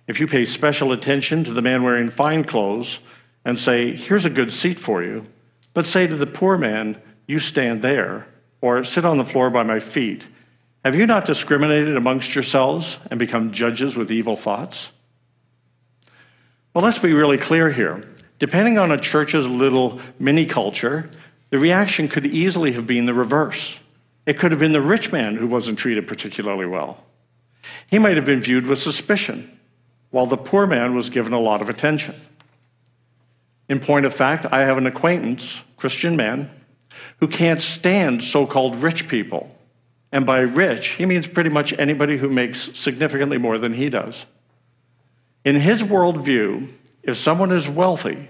If 0.09 0.19
you 0.19 0.27
pay 0.27 0.45
special 0.45 0.91
attention 0.91 1.45
to 1.45 1.53
the 1.53 1.63
man 1.63 1.85
wearing 1.85 2.11
fine 2.11 2.43
clothes 2.43 2.99
and 3.45 3.57
say, 3.57 3.95
Here's 3.95 4.25
a 4.25 4.31
good 4.31 4.53
seat 4.53 4.81
for 4.81 5.01
you, 5.01 5.27
but 5.75 5.87
say 5.87 6.09
to 6.09 6.17
the 6.17 6.27
poor 6.27 6.59
man, 6.59 7.01
You 7.29 7.39
stand 7.39 7.83
there, 7.83 8.27
or 8.61 8.83
sit 8.83 9.05
on 9.05 9.19
the 9.19 9.25
floor 9.25 9.49
by 9.49 9.63
my 9.63 9.79
feet, 9.79 10.27
have 10.85 10.97
you 10.97 11.07
not 11.07 11.27
discriminated 11.27 11.97
amongst 11.97 12.35
yourselves 12.35 12.97
and 13.13 13.21
become 13.21 13.53
judges 13.53 13.95
with 13.95 14.11
evil 14.11 14.35
thoughts? 14.35 14.89
Well, 16.75 16.83
let's 16.83 16.99
be 16.99 17.13
really 17.13 17.39
clear 17.39 17.71
here. 17.71 18.13
Depending 18.41 18.77
on 18.77 18.91
a 18.91 18.99
church's 18.99 19.47
little 19.47 20.01
mini 20.19 20.47
culture, 20.47 21.11
the 21.51 21.59
reaction 21.59 22.09
could 22.09 22.27
easily 22.27 22.73
have 22.73 22.87
been 22.87 23.07
the 23.07 23.15
reverse. 23.15 23.79
It 24.27 24.39
could 24.39 24.53
have 24.53 24.61
been 24.61 24.73
the 24.73 24.81
rich 24.81 25.13
man 25.13 25.37
who 25.37 25.47
wasn't 25.47 25.79
treated 25.79 26.07
particularly 26.07 26.67
well. 26.67 27.05
He 27.89 27.99
might 27.99 28.17
have 28.17 28.25
been 28.25 28.41
viewed 28.41 28.67
with 28.67 28.81
suspicion, 28.81 29.59
while 30.11 30.27
the 30.27 30.37
poor 30.37 30.67
man 30.67 30.95
was 30.95 31.11
given 31.11 31.33
a 31.33 31.41
lot 31.41 31.61
of 31.61 31.69
attention. 31.69 32.15
In 33.69 33.81
point 33.81 34.07
of 34.07 34.15
fact, 34.15 34.47
I 34.51 34.61
have 34.61 34.79
an 34.79 34.87
acquaintance, 34.87 35.61
Christian 35.77 36.17
man, 36.17 36.51
who 37.19 37.29
can't 37.29 37.61
stand 37.61 38.25
so 38.25 38.47
called 38.47 38.83
rich 38.83 39.09
people. 39.09 39.57
And 40.13 40.27
by 40.27 40.39
rich, 40.39 40.89
he 40.91 41.07
means 41.07 41.27
pretty 41.27 41.51
much 41.51 41.73
anybody 41.79 42.17
who 42.17 42.29
makes 42.29 42.71
significantly 42.79 43.39
more 43.39 43.59
than 43.59 43.75
he 43.75 43.89
does. 43.89 44.25
In 45.45 45.57
his 45.57 45.83
worldview, 45.83 46.69
if 47.03 47.17
someone 47.17 47.53
is 47.53 47.69
wealthy, 47.69 48.29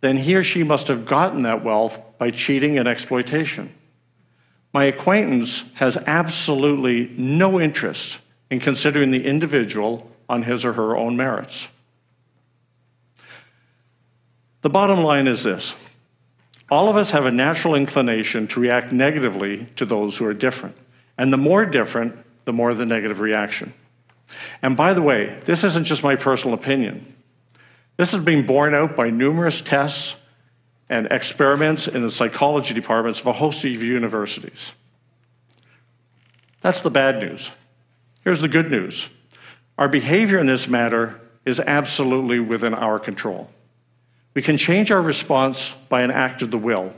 then 0.00 0.18
he 0.18 0.34
or 0.34 0.42
she 0.42 0.62
must 0.62 0.88
have 0.88 1.06
gotten 1.06 1.42
that 1.42 1.64
wealth 1.64 1.98
by 2.18 2.30
cheating 2.30 2.78
and 2.78 2.86
exploitation. 2.86 3.72
My 4.72 4.84
acquaintance 4.84 5.64
has 5.74 5.96
absolutely 5.96 7.12
no 7.16 7.60
interest 7.60 8.18
in 8.50 8.60
considering 8.60 9.10
the 9.10 9.24
individual 9.24 10.10
on 10.28 10.42
his 10.42 10.64
or 10.64 10.74
her 10.74 10.96
own 10.96 11.16
merits. 11.16 11.68
The 14.62 14.70
bottom 14.70 15.02
line 15.02 15.26
is 15.26 15.42
this 15.42 15.74
all 16.70 16.88
of 16.88 16.96
us 16.96 17.12
have 17.12 17.24
a 17.24 17.30
natural 17.30 17.74
inclination 17.74 18.46
to 18.48 18.60
react 18.60 18.92
negatively 18.92 19.66
to 19.76 19.86
those 19.86 20.16
who 20.16 20.26
are 20.26 20.34
different. 20.34 20.76
And 21.16 21.32
the 21.32 21.38
more 21.38 21.64
different, 21.64 22.16
the 22.44 22.52
more 22.52 22.74
the 22.74 22.84
negative 22.84 23.20
reaction. 23.20 23.72
And 24.60 24.76
by 24.76 24.92
the 24.92 25.00
way, 25.00 25.40
this 25.46 25.64
isn't 25.64 25.84
just 25.84 26.02
my 26.02 26.16
personal 26.16 26.54
opinion. 26.54 27.14
This 27.98 28.12
has 28.12 28.24
been 28.24 28.46
borne 28.46 28.74
out 28.74 28.96
by 28.96 29.10
numerous 29.10 29.60
tests 29.60 30.14
and 30.88 31.08
experiments 31.10 31.86
in 31.86 32.02
the 32.02 32.10
psychology 32.10 32.72
departments 32.72 33.20
of 33.20 33.26
a 33.26 33.32
host 33.32 33.64
of 33.64 33.82
universities. 33.82 34.72
That's 36.60 36.80
the 36.80 36.90
bad 36.90 37.18
news. 37.20 37.50
Here's 38.22 38.40
the 38.40 38.48
good 38.48 38.70
news 38.70 39.08
our 39.76 39.88
behavior 39.88 40.38
in 40.38 40.46
this 40.46 40.68
matter 40.68 41.20
is 41.44 41.60
absolutely 41.60 42.40
within 42.40 42.72
our 42.72 42.98
control. 42.98 43.50
We 44.34 44.42
can 44.42 44.58
change 44.58 44.92
our 44.92 45.02
response 45.02 45.74
by 45.88 46.02
an 46.02 46.10
act 46.10 46.42
of 46.42 46.50
the 46.50 46.58
will. 46.58 46.94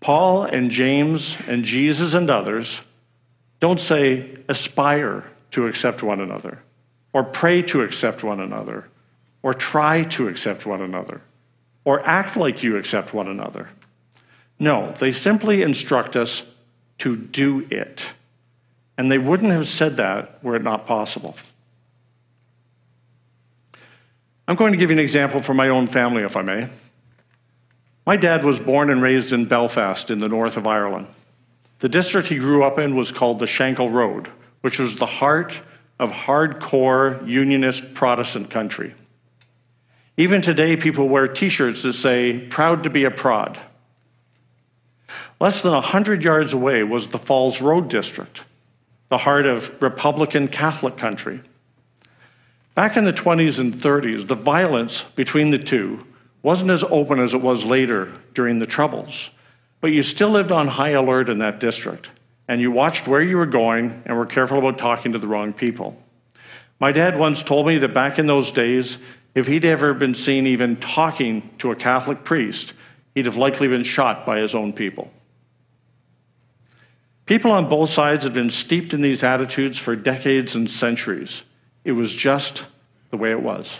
Paul 0.00 0.44
and 0.44 0.70
James 0.70 1.36
and 1.46 1.64
Jesus 1.64 2.14
and 2.14 2.30
others 2.30 2.80
don't 3.60 3.80
say 3.80 4.36
aspire 4.48 5.24
to 5.50 5.66
accept 5.66 6.02
one 6.02 6.20
another, 6.20 6.62
or 7.12 7.24
pray 7.24 7.62
to 7.62 7.82
accept 7.82 8.22
one 8.22 8.40
another, 8.40 8.88
or 9.42 9.54
try 9.54 10.02
to 10.02 10.28
accept 10.28 10.66
one 10.66 10.82
another, 10.82 11.20
or 11.84 12.04
act 12.06 12.36
like 12.36 12.62
you 12.62 12.76
accept 12.76 13.14
one 13.14 13.28
another. 13.28 13.68
No, 14.58 14.92
they 14.98 15.12
simply 15.12 15.62
instruct 15.62 16.16
us 16.16 16.42
to 16.98 17.16
do 17.16 17.66
it. 17.70 18.06
And 18.96 19.10
they 19.10 19.18
wouldn't 19.18 19.52
have 19.52 19.68
said 19.68 19.96
that 19.98 20.42
were 20.42 20.56
it 20.56 20.64
not 20.64 20.86
possible. 20.86 21.36
I'm 24.48 24.56
going 24.56 24.72
to 24.72 24.78
give 24.78 24.90
you 24.90 24.96
an 24.96 25.02
example 25.02 25.42
from 25.42 25.56
my 25.56 25.68
own 25.68 25.86
family, 25.86 26.22
if 26.22 26.36
I 26.36 26.42
may. 26.42 26.68
My 28.06 28.16
dad 28.16 28.42
was 28.42 28.58
born 28.58 28.90
and 28.90 29.02
raised 29.02 29.32
in 29.32 29.44
Belfast 29.44 30.10
in 30.10 30.18
the 30.18 30.28
north 30.28 30.56
of 30.56 30.66
Ireland. 30.66 31.06
The 31.80 31.88
district 31.88 32.28
he 32.28 32.38
grew 32.38 32.64
up 32.64 32.78
in 32.78 32.96
was 32.96 33.12
called 33.12 33.38
the 33.38 33.46
Shankill 33.46 33.92
Road, 33.92 34.28
which 34.62 34.78
was 34.78 34.96
the 34.96 35.06
heart 35.06 35.52
of 36.00 36.10
hardcore 36.10 37.26
unionist 37.28 37.94
Protestant 37.94 38.50
country. 38.50 38.94
Even 40.18 40.42
today, 40.42 40.76
people 40.76 41.08
wear 41.08 41.28
t 41.28 41.48
shirts 41.48 41.82
that 41.82 41.92
say, 41.92 42.40
Proud 42.50 42.82
to 42.82 42.90
be 42.90 43.04
a 43.04 43.10
prod. 43.10 43.56
Less 45.40 45.62
than 45.62 45.72
100 45.72 46.24
yards 46.24 46.52
away 46.52 46.82
was 46.82 47.08
the 47.08 47.20
Falls 47.20 47.60
Road 47.60 47.88
District, 47.88 48.40
the 49.10 49.18
heart 49.18 49.46
of 49.46 49.80
Republican 49.80 50.48
Catholic 50.48 50.96
country. 50.96 51.40
Back 52.74 52.96
in 52.96 53.04
the 53.04 53.12
20s 53.12 53.60
and 53.60 53.74
30s, 53.74 54.26
the 54.26 54.34
violence 54.34 55.04
between 55.14 55.50
the 55.50 55.58
two 55.58 56.04
wasn't 56.42 56.72
as 56.72 56.82
open 56.84 57.20
as 57.20 57.32
it 57.32 57.40
was 57.40 57.64
later 57.64 58.12
during 58.34 58.58
the 58.58 58.66
Troubles, 58.66 59.30
but 59.80 59.92
you 59.92 60.02
still 60.02 60.30
lived 60.30 60.50
on 60.50 60.66
high 60.66 60.90
alert 60.90 61.28
in 61.28 61.38
that 61.38 61.60
district, 61.60 62.10
and 62.48 62.60
you 62.60 62.72
watched 62.72 63.06
where 63.06 63.22
you 63.22 63.36
were 63.36 63.46
going 63.46 64.02
and 64.04 64.16
were 64.16 64.26
careful 64.26 64.58
about 64.58 64.78
talking 64.78 65.12
to 65.12 65.18
the 65.20 65.28
wrong 65.28 65.52
people. 65.52 65.96
My 66.80 66.90
dad 66.90 67.18
once 67.18 67.40
told 67.40 67.68
me 67.68 67.78
that 67.78 67.94
back 67.94 68.18
in 68.18 68.26
those 68.26 68.50
days, 68.50 68.98
if 69.38 69.46
he'd 69.46 69.64
ever 69.64 69.94
been 69.94 70.16
seen 70.16 70.48
even 70.48 70.76
talking 70.76 71.48
to 71.58 71.70
a 71.70 71.76
Catholic 71.76 72.24
priest, 72.24 72.72
he'd 73.14 73.26
have 73.26 73.36
likely 73.36 73.68
been 73.68 73.84
shot 73.84 74.26
by 74.26 74.40
his 74.40 74.52
own 74.52 74.72
people. 74.72 75.12
People 77.24 77.52
on 77.52 77.68
both 77.68 77.90
sides 77.90 78.24
had 78.24 78.32
been 78.32 78.50
steeped 78.50 78.92
in 78.92 79.00
these 79.00 79.22
attitudes 79.22 79.78
for 79.78 79.94
decades 79.94 80.56
and 80.56 80.68
centuries. 80.68 81.42
It 81.84 81.92
was 81.92 82.12
just 82.12 82.64
the 83.10 83.16
way 83.16 83.30
it 83.30 83.40
was. 83.40 83.76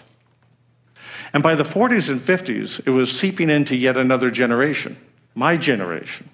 And 1.33 1.43
by 1.43 1.57
the 1.57 1.65
40s 1.65 2.09
and 2.09 2.21
50s, 2.21 2.81
it 2.87 2.91
was 2.91 3.11
seeping 3.11 3.51
into 3.51 3.75
yet 3.75 3.97
another 3.97 4.31
generation, 4.31 4.97
my 5.35 5.57
generation. 5.57 6.31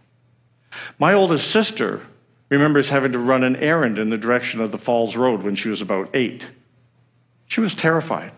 My 0.99 1.15
oldest 1.15 1.51
sister 1.51 2.03
remembers 2.51 2.91
having 2.91 3.13
to 3.13 3.19
run 3.19 3.43
an 3.43 3.57
errand 3.57 3.99
in 3.99 4.11
the 4.11 4.19
direction 4.19 4.61
of 4.61 4.71
the 4.71 4.79
Falls 4.79 5.17
Road 5.17 5.43
when 5.43 5.55
she 5.55 5.71
was 5.71 5.81
about 5.81 6.11
eight. 6.13 6.51
She 7.47 7.63
was 7.63 7.75
terrified. 7.75 8.33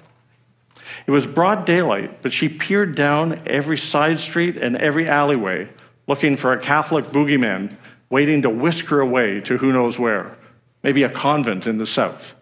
It 1.07 1.11
was 1.11 1.27
broad 1.27 1.65
daylight, 1.65 2.23
but 2.23 2.33
she 2.33 2.49
peered 2.49 2.95
down 2.95 3.43
every 3.47 3.77
side 3.77 4.21
street 4.21 4.57
and 4.57 4.77
every 4.77 5.09
alleyway 5.09 5.69
looking 6.07 6.37
for 6.37 6.53
a 6.53 6.61
Catholic 6.61 7.07
boogeyman 7.07 7.77
waiting 8.09 8.43
to 8.43 8.51
whisk 8.51 8.87
her 8.87 9.01
away 9.01 9.41
to 9.41 9.59
who 9.59 9.73
knows 9.73 9.99
where, 9.99 10.37
maybe 10.83 11.03
a 11.03 11.09
convent 11.09 11.67
in 11.67 11.79
the 11.79 11.87
south. 11.87 12.35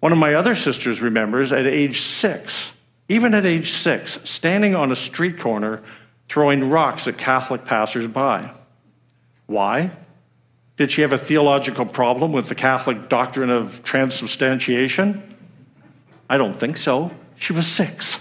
One 0.00 0.12
of 0.12 0.18
my 0.18 0.34
other 0.34 0.54
sisters 0.54 1.02
remembers 1.02 1.52
at 1.52 1.66
age 1.66 2.00
six, 2.00 2.70
even 3.08 3.34
at 3.34 3.46
age 3.46 3.72
six, 3.72 4.18
standing 4.24 4.74
on 4.74 4.92
a 4.92 4.96
street 4.96 5.38
corner 5.38 5.82
throwing 6.28 6.70
rocks 6.70 7.08
at 7.08 7.18
Catholic 7.18 7.64
passersby. 7.64 8.50
Why? 9.46 9.90
Did 10.76 10.90
she 10.90 11.02
have 11.02 11.12
a 11.12 11.18
theological 11.18 11.84
problem 11.84 12.32
with 12.32 12.48
the 12.48 12.54
Catholic 12.54 13.08
doctrine 13.08 13.50
of 13.50 13.82
transubstantiation? 13.82 15.29
I 16.30 16.38
don't 16.38 16.54
think 16.54 16.78
so. 16.78 17.10
She 17.36 17.52
was 17.52 17.66
six. 17.66 18.18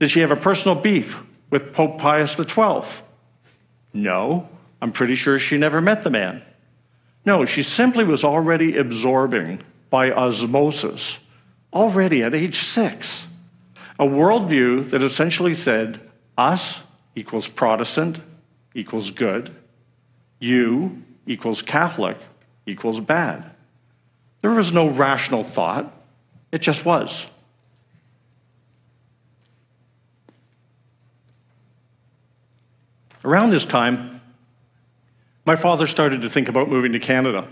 Did 0.00 0.10
she 0.10 0.20
have 0.20 0.32
a 0.32 0.36
personal 0.36 0.74
beef 0.74 1.18
with 1.50 1.74
Pope 1.74 1.98
Pius 1.98 2.34
XII? 2.34 2.82
No. 3.92 4.48
I'm 4.80 4.90
pretty 4.90 5.14
sure 5.14 5.38
she 5.38 5.58
never 5.58 5.80
met 5.80 6.02
the 6.02 6.10
man. 6.10 6.42
No, 7.24 7.44
she 7.44 7.62
simply 7.62 8.02
was 8.02 8.24
already 8.24 8.76
absorbing 8.76 9.60
by 9.90 10.10
osmosis, 10.10 11.18
already 11.72 12.22
at 12.22 12.34
age 12.34 12.64
six, 12.64 13.22
a 13.98 14.06
worldview 14.06 14.90
that 14.90 15.02
essentially 15.02 15.54
said 15.54 16.00
us 16.36 16.80
equals 17.14 17.46
Protestant 17.46 18.20
equals 18.74 19.10
good, 19.10 19.54
you 20.40 21.02
equals 21.26 21.62
Catholic 21.62 22.16
equals 22.66 22.98
bad. 22.98 23.52
There 24.40 24.50
was 24.50 24.72
no 24.72 24.88
rational 24.88 25.44
thought, 25.44 25.94
it 26.52 26.60
just 26.60 26.84
was. 26.84 27.26
Around 33.24 33.50
this 33.50 33.64
time, 33.64 34.20
my 35.44 35.56
father 35.56 35.86
started 35.86 36.22
to 36.22 36.28
think 36.28 36.48
about 36.48 36.68
moving 36.68 36.92
to 36.92 36.98
Canada. 36.98 37.48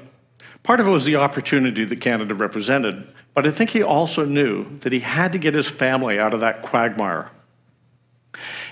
Part 0.62 0.80
of 0.80 0.86
it 0.86 0.90
was 0.90 1.04
the 1.04 1.16
opportunity 1.16 1.84
that 1.84 2.00
Canada 2.00 2.34
represented, 2.34 3.12
but 3.34 3.46
I 3.46 3.50
think 3.50 3.70
he 3.70 3.82
also 3.82 4.24
knew 4.24 4.78
that 4.80 4.92
he 4.92 5.00
had 5.00 5.32
to 5.32 5.38
get 5.38 5.54
his 5.54 5.68
family 5.68 6.18
out 6.18 6.34
of 6.34 6.40
that 6.40 6.62
quagmire. 6.62 7.30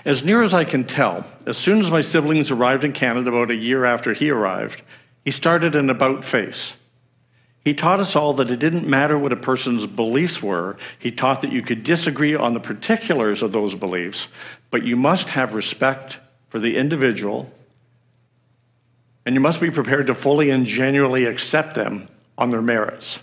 As 0.05 0.23
near 0.23 0.43
as 0.43 0.53
I 0.53 0.63
can 0.63 0.83
tell, 0.85 1.25
as 1.45 1.57
soon 1.57 1.81
as 1.81 1.91
my 1.91 2.01
siblings 2.01 2.51
arrived 2.51 2.83
in 2.83 2.93
Canada 2.93 3.29
about 3.29 3.51
a 3.51 3.55
year 3.55 3.85
after 3.85 4.13
he 4.13 4.29
arrived, 4.29 4.81
he 5.25 5.31
started 5.31 5.75
an 5.75 5.89
about 5.89 6.23
face. 6.23 6.73
He 7.63 7.73
taught 7.73 7.99
us 7.99 8.15
all 8.15 8.33
that 8.35 8.49
it 8.49 8.59
didn't 8.59 8.87
matter 8.87 9.17
what 9.17 9.33
a 9.33 9.37
person's 9.37 9.85
beliefs 9.85 10.41
were. 10.41 10.77
He 10.97 11.11
taught 11.11 11.41
that 11.41 11.51
you 11.51 11.61
could 11.61 11.83
disagree 11.83 12.35
on 12.35 12.53
the 12.53 12.59
particulars 12.59 13.41
of 13.41 13.51
those 13.51 13.75
beliefs, 13.75 14.27
but 14.71 14.83
you 14.83 14.95
must 14.95 15.31
have 15.31 15.53
respect 15.53 16.19
for 16.47 16.59
the 16.59 16.77
individual 16.77 17.51
and 19.25 19.35
you 19.35 19.41
must 19.41 19.61
be 19.61 19.69
prepared 19.69 20.07
to 20.07 20.15
fully 20.15 20.49
and 20.49 20.65
genuinely 20.65 21.25
accept 21.25 21.75
them 21.75 22.07
on 22.35 22.49
their 22.49 22.63
merits. 22.63 23.19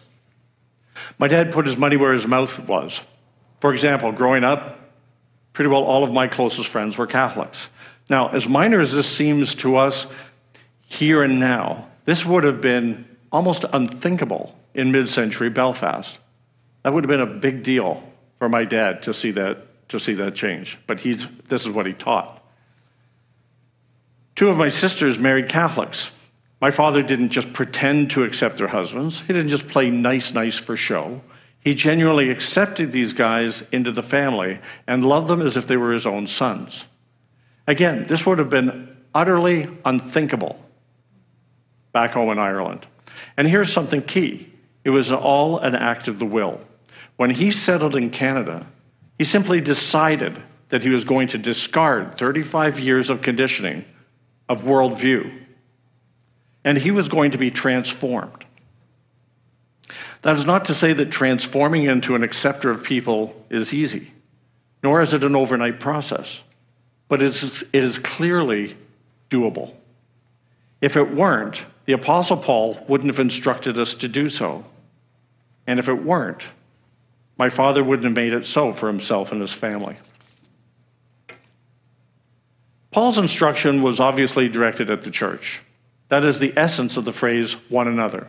My 1.18 1.26
dad 1.26 1.52
put 1.52 1.66
his 1.66 1.76
money 1.76 1.96
where 1.96 2.12
his 2.12 2.26
mouth 2.26 2.60
was. 2.60 3.00
For 3.60 3.72
example, 3.72 4.12
growing 4.12 4.44
up, 4.44 4.78
pretty 5.52 5.68
well 5.68 5.82
all 5.82 6.04
of 6.04 6.12
my 6.12 6.28
closest 6.28 6.68
friends 6.68 6.96
were 6.96 7.08
Catholics. 7.08 7.68
Now, 8.08 8.28
as 8.28 8.46
minor 8.46 8.80
as 8.80 8.92
this 8.92 9.08
seems 9.08 9.54
to 9.56 9.76
us 9.76 10.06
here 10.82 11.24
and 11.24 11.40
now, 11.40 11.88
this 12.04 12.24
would 12.24 12.44
have 12.44 12.60
been 12.60 13.08
almost 13.36 13.66
unthinkable 13.74 14.56
in 14.74 14.90
mid 14.90 15.10
century 15.10 15.50
Belfast. 15.50 16.18
That 16.82 16.94
would 16.94 17.04
have 17.04 17.10
been 17.10 17.20
a 17.20 17.38
big 17.38 17.62
deal 17.62 18.02
for 18.38 18.48
my 18.48 18.64
dad 18.64 19.02
to 19.02 19.12
see 19.12 19.30
that, 19.32 19.88
to 19.90 20.00
see 20.00 20.14
that 20.14 20.34
change. 20.34 20.78
But 20.86 21.00
he's, 21.00 21.26
this 21.48 21.62
is 21.62 21.70
what 21.70 21.84
he 21.84 21.92
taught. 21.92 22.42
Two 24.36 24.48
of 24.48 24.56
my 24.56 24.70
sisters 24.70 25.18
married 25.18 25.50
Catholics. 25.50 26.10
My 26.62 26.70
father 26.70 27.02
didn't 27.02 27.28
just 27.28 27.52
pretend 27.52 28.10
to 28.12 28.24
accept 28.24 28.56
their 28.56 28.68
husbands, 28.68 29.20
he 29.20 29.34
didn't 29.34 29.50
just 29.50 29.68
play 29.68 29.90
nice, 29.90 30.32
nice 30.32 30.56
for 30.56 30.74
show. 30.74 31.20
He 31.60 31.74
genuinely 31.74 32.30
accepted 32.30 32.90
these 32.90 33.12
guys 33.12 33.64
into 33.70 33.92
the 33.92 34.02
family 34.02 34.60
and 34.86 35.04
loved 35.04 35.28
them 35.28 35.42
as 35.42 35.56
if 35.58 35.66
they 35.66 35.76
were 35.76 35.92
his 35.92 36.06
own 36.06 36.26
sons. 36.26 36.84
Again, 37.66 38.06
this 38.06 38.24
would 38.24 38.38
have 38.38 38.48
been 38.48 38.96
utterly 39.14 39.68
unthinkable 39.84 40.58
back 41.92 42.12
home 42.12 42.30
in 42.30 42.38
Ireland. 42.38 42.86
And 43.36 43.48
here's 43.48 43.72
something 43.72 44.02
key 44.02 44.52
it 44.84 44.90
was 44.90 45.10
all 45.10 45.58
an 45.58 45.74
act 45.74 46.08
of 46.08 46.18
the 46.18 46.26
will. 46.26 46.60
when 47.16 47.30
he 47.30 47.50
settled 47.50 47.96
in 47.96 48.10
Canada, 48.10 48.66
he 49.18 49.24
simply 49.24 49.60
decided 49.60 50.42
that 50.68 50.82
he 50.82 50.90
was 50.90 51.04
going 51.04 51.28
to 51.28 51.38
discard 51.38 52.18
35 52.18 52.78
years 52.78 53.08
of 53.08 53.22
conditioning 53.22 53.84
of 54.48 54.62
worldview, 54.62 55.32
and 56.64 56.78
he 56.78 56.90
was 56.90 57.08
going 57.08 57.30
to 57.30 57.38
be 57.38 57.50
transformed. 57.50 58.44
That 60.22 60.36
is 60.36 60.44
not 60.44 60.64
to 60.66 60.74
say 60.74 60.92
that 60.92 61.10
transforming 61.10 61.84
into 61.84 62.14
an 62.14 62.22
acceptor 62.22 62.70
of 62.70 62.82
people 62.82 63.44
is 63.48 63.72
easy, 63.72 64.12
nor 64.82 65.00
is 65.00 65.12
it 65.12 65.24
an 65.24 65.36
overnight 65.36 65.80
process, 65.80 66.40
but 67.08 67.22
it 67.22 67.64
is, 67.72 67.98
clearly 67.98 68.76
doable. 69.30 69.72
If 70.80 70.96
it 70.96 71.14
weren't, 71.14 71.64
the 71.86 71.92
Apostle 71.92 72.36
Paul 72.36 72.78
wouldn't 72.88 73.10
have 73.10 73.20
instructed 73.20 73.78
us 73.78 73.94
to 73.94 74.08
do 74.08 74.28
so. 74.28 74.64
And 75.66 75.78
if 75.78 75.88
it 75.88 76.04
weren't, 76.04 76.42
my 77.38 77.48
father 77.48 77.82
wouldn't 77.82 78.04
have 78.04 78.16
made 78.16 78.32
it 78.32 78.44
so 78.44 78.72
for 78.72 78.88
himself 78.88 79.32
and 79.32 79.40
his 79.40 79.52
family. 79.52 79.96
Paul's 82.90 83.18
instruction 83.18 83.82
was 83.82 84.00
obviously 84.00 84.48
directed 84.48 84.90
at 84.90 85.02
the 85.02 85.10
church. 85.10 85.60
That 86.08 86.24
is 86.24 86.38
the 86.38 86.52
essence 86.56 86.96
of 86.96 87.04
the 87.04 87.12
phrase 87.12 87.52
one 87.68 87.88
another. 87.88 88.28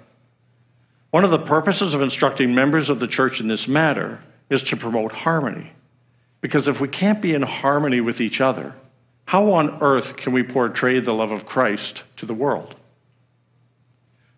One 1.12 1.24
of 1.24 1.32
the 1.32 1.40
purposes 1.40 1.94
of 1.94 2.02
instructing 2.02 2.54
members 2.54 2.90
of 2.90 3.00
the 3.00 3.08
church 3.08 3.40
in 3.40 3.48
this 3.48 3.68
matter 3.68 4.20
is 4.50 4.62
to 4.64 4.78
promote 4.78 5.12
harmony. 5.12 5.72
Because 6.42 6.68
if 6.68 6.82
we 6.82 6.88
can't 6.88 7.22
be 7.22 7.34
in 7.34 7.44
harmony 7.44 8.02
with 8.02 8.20
each 8.20 8.42
other, 8.42 8.74
how 9.26 9.52
on 9.54 9.82
earth 9.82 10.18
can 10.18 10.34
we 10.34 10.44
portray 10.44 11.00
the 11.00 11.14
love 11.14 11.32
of 11.32 11.46
Christ 11.46 12.04
to 12.18 12.26
the 12.26 12.34
world? 12.34 12.76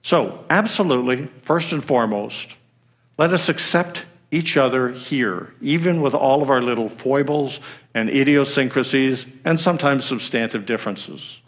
So, 0.02 0.46
absolutely, 0.50 1.30
first 1.42 1.72
and 1.72 1.84
foremost, 1.84 2.56
let 3.18 3.34
us 3.34 3.50
accept 3.50 4.06
each 4.32 4.58
other 4.58 4.92
here, 4.92 5.54
even 5.62 6.02
with 6.02 6.14
all 6.14 6.42
of 6.42 6.50
our 6.50 6.62
little 6.62 6.88
foibles 6.88 7.60
and 7.94 8.10
idiosyncrasies 8.10 9.26
and 9.44 9.60
sometimes 9.60 10.06
substantive 10.06 10.66
differences. 10.66 11.42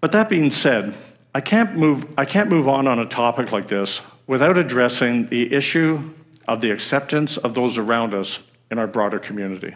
But 0.00 0.12
that 0.12 0.28
being 0.28 0.50
said, 0.50 0.94
I 1.34 1.40
can't 1.40 1.76
move, 1.76 2.06
I 2.18 2.24
can't 2.24 2.50
move 2.50 2.68
on 2.68 2.86
on 2.86 2.98
a 2.98 3.06
topic 3.06 3.52
like 3.52 3.68
this 3.68 4.00
without 4.26 4.58
addressing 4.58 5.28
the 5.28 5.52
issue 5.54 6.10
of 6.48 6.60
the 6.60 6.70
acceptance 6.70 7.36
of 7.36 7.54
those 7.54 7.78
around 7.78 8.14
us 8.14 8.38
in 8.70 8.78
our 8.78 8.86
broader 8.86 9.18
community. 9.18 9.74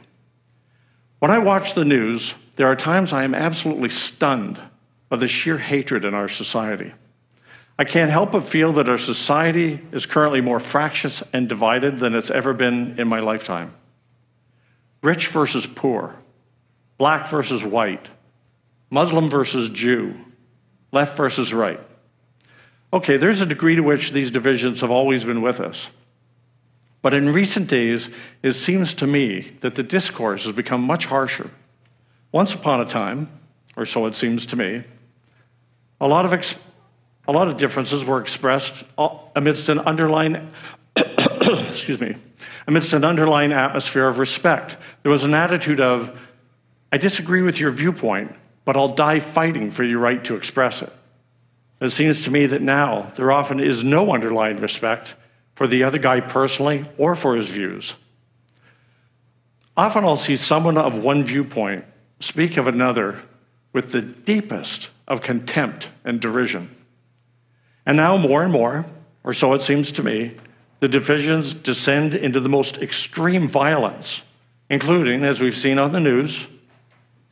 When 1.21 1.31
I 1.31 1.39
watch 1.39 1.75
the 1.75 1.85
news, 1.85 2.35
there 2.57 2.67
are 2.67 2.77
times 2.77 3.13
I 3.13 3.25
am 3.25 3.35
absolutely 3.35 3.91
stunned 3.91 4.59
by 5.11 5.17
the 5.17 5.29
sheer 5.29 5.59
hatred 5.59 6.07
in 6.07 6.15
our 6.15 6.29
society. 6.29 6.95
I 7.79 7.85
can't 7.85 8.11
help 8.11 8.33
but 8.33 8.45
feel 8.45 8.73
that 8.75 8.89
our 8.89 8.99
society 8.99 9.81
is 9.93 10.07
currently 10.07 10.41
more 10.41 10.61
fractious 10.61 11.23
and 11.33 11.49
divided 11.49 11.99
than 11.99 12.15
it's 12.15 12.31
ever 12.31 12.55
been 12.55 12.99
in 12.99 13.09
my 13.09 13.21
lifetime. 13.21 13.75
Rich 15.03 15.29
versus 15.29 15.67
poor, 15.67 16.17
black 16.99 17.29
versus 17.29 17.65
white, 17.65 18.09
Muslim 18.91 19.29
versus 19.29 19.69
Jew, 19.71 20.15
left 20.93 21.17
versus 21.17 21.53
right. 21.53 21.81
Okay, 22.93 23.17
there's 23.17 23.41
a 23.41 23.47
degree 23.47 23.77
to 23.77 23.83
which 23.83 24.13
these 24.13 24.31
divisions 24.31 24.81
have 24.81 24.91
always 24.91 25.25
been 25.25 25.43
with 25.43 25.61
us. 25.61 25.89
But 27.03 27.15
in 27.15 27.33
recent 27.33 27.69
days, 27.69 28.11
it 28.43 28.53
seems 28.53 28.93
to 28.95 29.07
me 29.07 29.57
that 29.61 29.75
the 29.75 29.83
discourse 29.83 30.45
has 30.45 30.53
become 30.53 30.83
much 30.83 31.07
harsher. 31.07 31.51
Once 32.31 32.53
upon 32.53 32.81
a 32.81 32.85
time, 32.85 33.31
or 33.77 33.87
so 33.87 34.07
it 34.07 34.15
seems 34.15 34.45
to 34.47 34.57
me, 34.57 34.85
a 36.01 36.09
lot 36.09 36.25
of, 36.25 36.33
ex- 36.33 36.55
a 37.29 37.33
lot 37.33 37.49
of 37.49 37.57
differences 37.57 38.05
were 38.05 38.21
expressed 38.21 38.85
uh, 38.97 39.17
amidst 39.37 39.69
an 39.69 39.79
underlying, 39.81 40.51
excuse 40.97 42.01
me, 42.01 42.17
amidst 42.67 42.93
an 42.93 43.05
underlying 43.05 43.53
atmosphere 43.53 44.09
of 44.09 44.19
respect. 44.19 44.77
There 45.03 45.13
was 45.13 45.25
an 45.25 45.35
attitude 45.35 45.81
of, 45.81 46.19
I 46.91 46.99
disagree 46.99 47.43
with 47.43 47.61
your 47.61 47.71
viewpoint, 47.71 48.35
but 48.65 48.77
I'll 48.77 48.95
die 48.95 49.21
fighting 49.21 49.71
for 49.71 49.85
your 49.85 49.99
right 49.99 50.23
to 50.25 50.37
express 50.37 50.83
it. 50.83 50.93
It 51.81 51.91
seems 51.91 52.25
to 52.25 52.31
me 52.31 52.47
that 52.47 52.63
now 52.63 53.11
there 53.17 53.33
often 53.33 53.61
is 53.61 53.83
no 53.83 54.13
underlying 54.13 54.59
respect 54.59 55.15
for 55.55 55.67
the 55.67 55.83
other 55.83 55.99
guy 55.99 56.21
personally 56.21 56.89
or 56.99 57.15
for 57.15 57.37
his 57.37 57.49
views. 57.49 57.95
Often 59.77 60.05
I'll 60.05 60.17
see 60.17 60.37
someone 60.37 60.77
of 60.77 61.03
one 61.03 61.25
viewpoint 61.25 61.85
speak 62.21 62.57
of 62.59 62.67
another 62.67 63.23
with 63.73 63.93
the 63.93 64.03
deepest 64.03 64.89
of 65.07 65.23
contempt 65.23 65.89
and 66.05 66.21
derision. 66.21 66.75
And 67.87 67.97
now, 67.97 68.17
more 68.17 68.43
and 68.43 68.53
more, 68.53 68.87
or 69.25 69.35
so 69.35 69.53
it 69.55 69.63
seems 69.63 69.93
to 69.93 70.03
me, 70.03 70.37
the 70.81 70.89
divisions 70.89 71.55
descend 71.55 72.15
into 72.15 72.41
the 72.41 72.49
most 72.49 72.79
extreme 72.79 73.49
violence, 73.49 74.23
including, 74.69 75.25
as 75.25 75.41
we've 75.41 75.57
seen 75.57 75.79
on 75.79 75.93
the 75.93 76.01
news, 76.01 76.47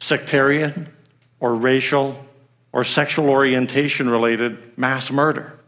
sectarian 0.00 0.88
or 1.40 1.54
racial 1.54 2.24
or 2.72 2.84
sexual 2.84 3.30
orientation 3.30 4.08
related 4.08 4.76
mass 4.76 5.10
murder. 5.10 5.58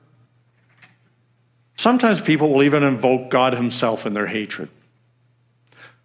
Sometimes 1.77 2.21
people 2.21 2.51
will 2.51 2.63
even 2.63 2.83
invoke 2.83 3.31
God 3.31 3.55
Himself 3.55 4.05
in 4.05 4.13
their 4.13 4.27
hatred. 4.27 4.69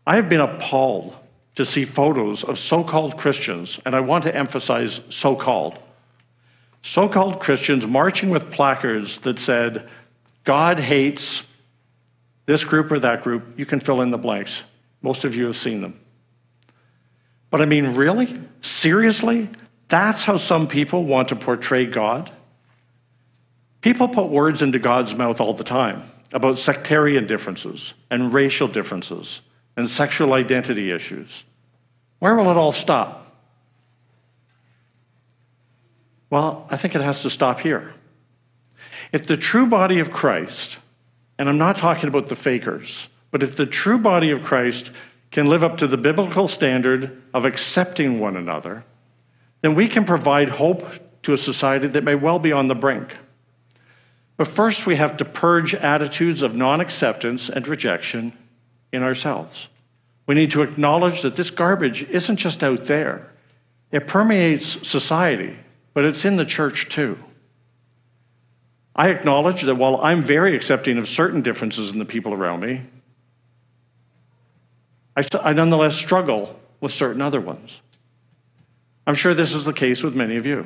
I 0.07 0.15
have 0.15 0.29
been 0.29 0.39
appalled 0.39 1.15
to 1.55 1.65
see 1.65 1.85
photos 1.85 2.43
of 2.43 2.59
so 2.59 2.83
called 2.83 3.17
Christians, 3.17 3.79
and 3.85 3.95
I 3.95 4.01
want 4.01 4.23
to 4.25 4.35
emphasize 4.35 4.99
so 5.09 5.35
called. 5.35 5.77
So 6.81 7.09
called 7.09 7.39
Christians 7.39 7.87
marching 7.87 8.29
with 8.29 8.51
placards 8.51 9.19
that 9.21 9.39
said, 9.39 9.89
God 10.43 10.79
hates 10.79 11.43
this 12.45 12.63
group 12.63 12.91
or 12.91 12.99
that 12.99 13.23
group. 13.23 13.57
You 13.57 13.65
can 13.65 13.79
fill 13.79 14.01
in 14.01 14.11
the 14.11 14.17
blanks. 14.17 14.61
Most 15.01 15.23
of 15.23 15.35
you 15.35 15.45
have 15.45 15.57
seen 15.57 15.81
them. 15.81 15.99
But 17.49 17.61
I 17.61 17.65
mean, 17.65 17.95
really? 17.95 18.33
Seriously? 18.61 19.49
That's 19.87 20.23
how 20.23 20.37
some 20.37 20.67
people 20.67 21.05
want 21.05 21.29
to 21.29 21.35
portray 21.35 21.85
God? 21.85 22.31
People 23.81 24.07
put 24.07 24.29
words 24.29 24.61
into 24.61 24.79
God's 24.79 25.13
mouth 25.13 25.39
all 25.39 25.53
the 25.53 25.63
time 25.63 26.03
about 26.33 26.59
sectarian 26.59 27.27
differences 27.27 27.93
and 28.09 28.33
racial 28.33 28.67
differences 28.67 29.41
and 29.77 29.89
sexual 29.89 30.33
identity 30.33 30.91
issues. 30.91 31.43
Where 32.19 32.35
will 32.35 32.49
it 32.49 32.57
all 32.57 32.71
stop? 32.71 33.21
Well, 36.29 36.67
I 36.69 36.77
think 36.77 36.95
it 36.95 37.01
has 37.01 37.21
to 37.21 37.29
stop 37.29 37.59
here. 37.59 37.93
If 39.11 39.27
the 39.27 39.37
true 39.37 39.67
body 39.67 39.99
of 39.99 40.11
Christ, 40.11 40.77
and 41.37 41.47
I'm 41.47 41.57
not 41.57 41.77
talking 41.77 42.07
about 42.07 42.27
the 42.27 42.35
fakers, 42.35 43.07
but 43.31 43.43
if 43.43 43.55
the 43.55 43.65
true 43.65 43.97
body 43.97 44.31
of 44.31 44.43
Christ 44.43 44.91
can 45.31 45.47
live 45.47 45.63
up 45.63 45.77
to 45.77 45.87
the 45.87 45.97
biblical 45.97 46.47
standard 46.47 47.21
of 47.33 47.45
accepting 47.45 48.19
one 48.19 48.37
another, 48.37 48.83
then 49.61 49.75
we 49.75 49.87
can 49.87 50.05
provide 50.05 50.49
hope 50.49 50.85
to 51.23 51.33
a 51.33 51.37
society 51.37 51.87
that 51.87 52.03
may 52.03 52.15
well 52.15 52.39
be 52.39 52.51
on 52.51 52.67
the 52.67 52.75
brink. 52.75 53.15
But 54.37 54.47
first, 54.47 54.85
we 54.85 54.95
have 54.95 55.17
to 55.17 55.25
purge 55.25 55.73
attitudes 55.73 56.41
of 56.41 56.55
non 56.55 56.81
acceptance 56.81 57.49
and 57.49 57.67
rejection 57.67 58.33
in 58.95 59.03
ourselves. 59.03 59.67
We 60.25 60.33
need 60.33 60.51
to 60.51 60.63
acknowledge 60.63 61.21
that 61.21 61.35
this 61.35 61.51
garbage 61.51 62.03
isn't 62.03 62.37
just 62.37 62.63
out 62.63 62.85
there, 62.85 63.31
it 63.91 64.07
permeates 64.07 64.87
society, 64.87 65.57
but 65.93 66.05
it's 66.05 66.25
in 66.25 66.35
the 66.35 66.45
church 66.45 66.89
too. 66.89 67.17
I 68.95 69.09
acknowledge 69.09 69.63
that 69.63 69.75
while 69.75 69.97
I'm 70.01 70.21
very 70.21 70.55
accepting 70.55 70.97
of 70.97 71.07
certain 71.07 71.41
differences 71.41 71.89
in 71.89 71.99
the 71.99 72.05
people 72.05 72.33
around 72.33 72.61
me, 72.61 72.81
I, 75.15 75.23
I 75.41 75.53
nonetheless 75.53 75.95
struggle 75.95 76.59
with 76.79 76.91
certain 76.91 77.21
other 77.21 77.41
ones. 77.41 77.81
I'm 79.05 79.15
sure 79.15 79.33
this 79.33 79.53
is 79.53 79.65
the 79.65 79.73
case 79.73 80.01
with 80.01 80.15
many 80.15 80.37
of 80.37 80.45
you. 80.45 80.65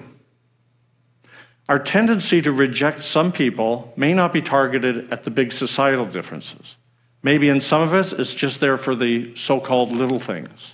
Our 1.67 1.79
tendency 1.79 2.41
to 2.41 2.51
reject 2.51 3.03
some 3.03 3.31
people 3.31 3.93
may 3.95 4.13
not 4.13 4.33
be 4.33 4.41
targeted 4.41 5.11
at 5.11 5.23
the 5.23 5.29
big 5.29 5.53
societal 5.53 6.05
differences. 6.05 6.77
Maybe 7.21 7.49
in 7.49 7.59
some 7.59 7.81
of 7.81 7.93
us, 7.93 8.13
it's 8.13 8.33
just 8.33 8.59
there 8.59 8.77
for 8.77 8.95
the 8.95 9.35
so 9.35 9.59
called 9.59 9.91
little 9.91 10.19
things. 10.19 10.73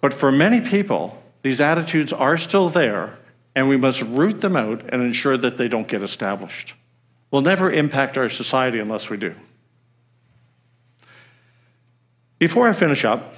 But 0.00 0.12
for 0.12 0.32
many 0.32 0.60
people, 0.60 1.22
these 1.42 1.60
attitudes 1.60 2.12
are 2.12 2.36
still 2.36 2.68
there, 2.68 3.18
and 3.54 3.68
we 3.68 3.76
must 3.76 4.02
root 4.02 4.40
them 4.40 4.56
out 4.56 4.82
and 4.88 5.02
ensure 5.02 5.36
that 5.36 5.56
they 5.56 5.68
don't 5.68 5.86
get 5.86 6.02
established. 6.02 6.74
We'll 7.30 7.42
never 7.42 7.70
impact 7.70 8.18
our 8.18 8.28
society 8.28 8.78
unless 8.78 9.08
we 9.10 9.16
do. 9.16 9.34
Before 12.38 12.68
I 12.68 12.72
finish 12.72 13.04
up, 13.04 13.34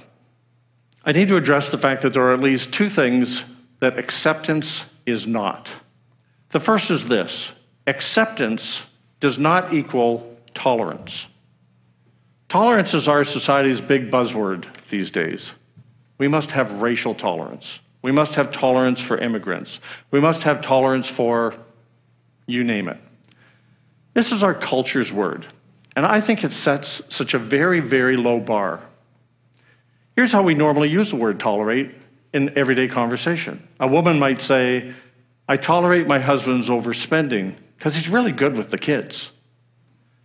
I 1.05 1.11
need 1.11 1.29
to 1.29 1.37
address 1.37 1.71
the 1.71 1.77
fact 1.77 2.01
that 2.01 2.13
there 2.13 2.23
are 2.23 2.33
at 2.33 2.41
least 2.41 2.73
two 2.73 2.89
things 2.89 3.43
that 3.79 3.97
acceptance 3.97 4.83
is 5.05 5.25
not. 5.25 5.69
The 6.49 6.59
first 6.59 6.89
is 6.91 7.07
this 7.07 7.49
acceptance 7.85 8.81
does 9.19 9.37
not 9.37 9.73
equal 9.73 10.37
tolerance. 10.53 11.27
Tolerance 12.49 12.93
is 12.93 13.07
our 13.07 13.23
society's 13.23 13.81
big 13.81 14.09
buzzword 14.09 14.65
these 14.89 15.11
days. 15.11 15.51
We 16.17 16.27
must 16.27 16.51
have 16.51 16.81
racial 16.81 17.13
tolerance. 17.13 17.79
We 18.01 18.11
must 18.11 18.35
have 18.35 18.51
tolerance 18.51 19.01
for 19.01 19.17
immigrants. 19.17 19.79
We 20.11 20.21
must 20.21 20.43
have 20.43 20.61
tolerance 20.61 21.07
for 21.07 21.53
you 22.45 22.63
name 22.63 22.87
it. 22.87 22.97
This 24.13 24.31
is 24.31 24.43
our 24.43 24.53
culture's 24.53 25.11
word, 25.11 25.45
and 25.95 26.05
I 26.05 26.21
think 26.21 26.43
it 26.43 26.53
sets 26.53 27.01
such 27.09 27.33
a 27.33 27.39
very, 27.39 27.81
very 27.81 28.15
low 28.15 28.39
bar. 28.39 28.81
Here's 30.15 30.31
how 30.31 30.41
we 30.41 30.55
normally 30.55 30.89
use 30.89 31.09
the 31.11 31.17
word 31.17 31.39
tolerate 31.39 31.91
in 32.33 32.57
everyday 32.57 32.87
conversation. 32.87 33.67
A 33.79 33.87
woman 33.87 34.17
might 34.17 34.41
say, 34.41 34.93
I 35.47 35.57
tolerate 35.57 36.07
my 36.07 36.19
husband's 36.19 36.69
overspending 36.69 37.55
because 37.77 37.93
he's 37.93 38.09
really 38.09 38.31
good 38.31 38.57
with 38.57 38.71
the 38.71 38.77
kids. 38.77 39.31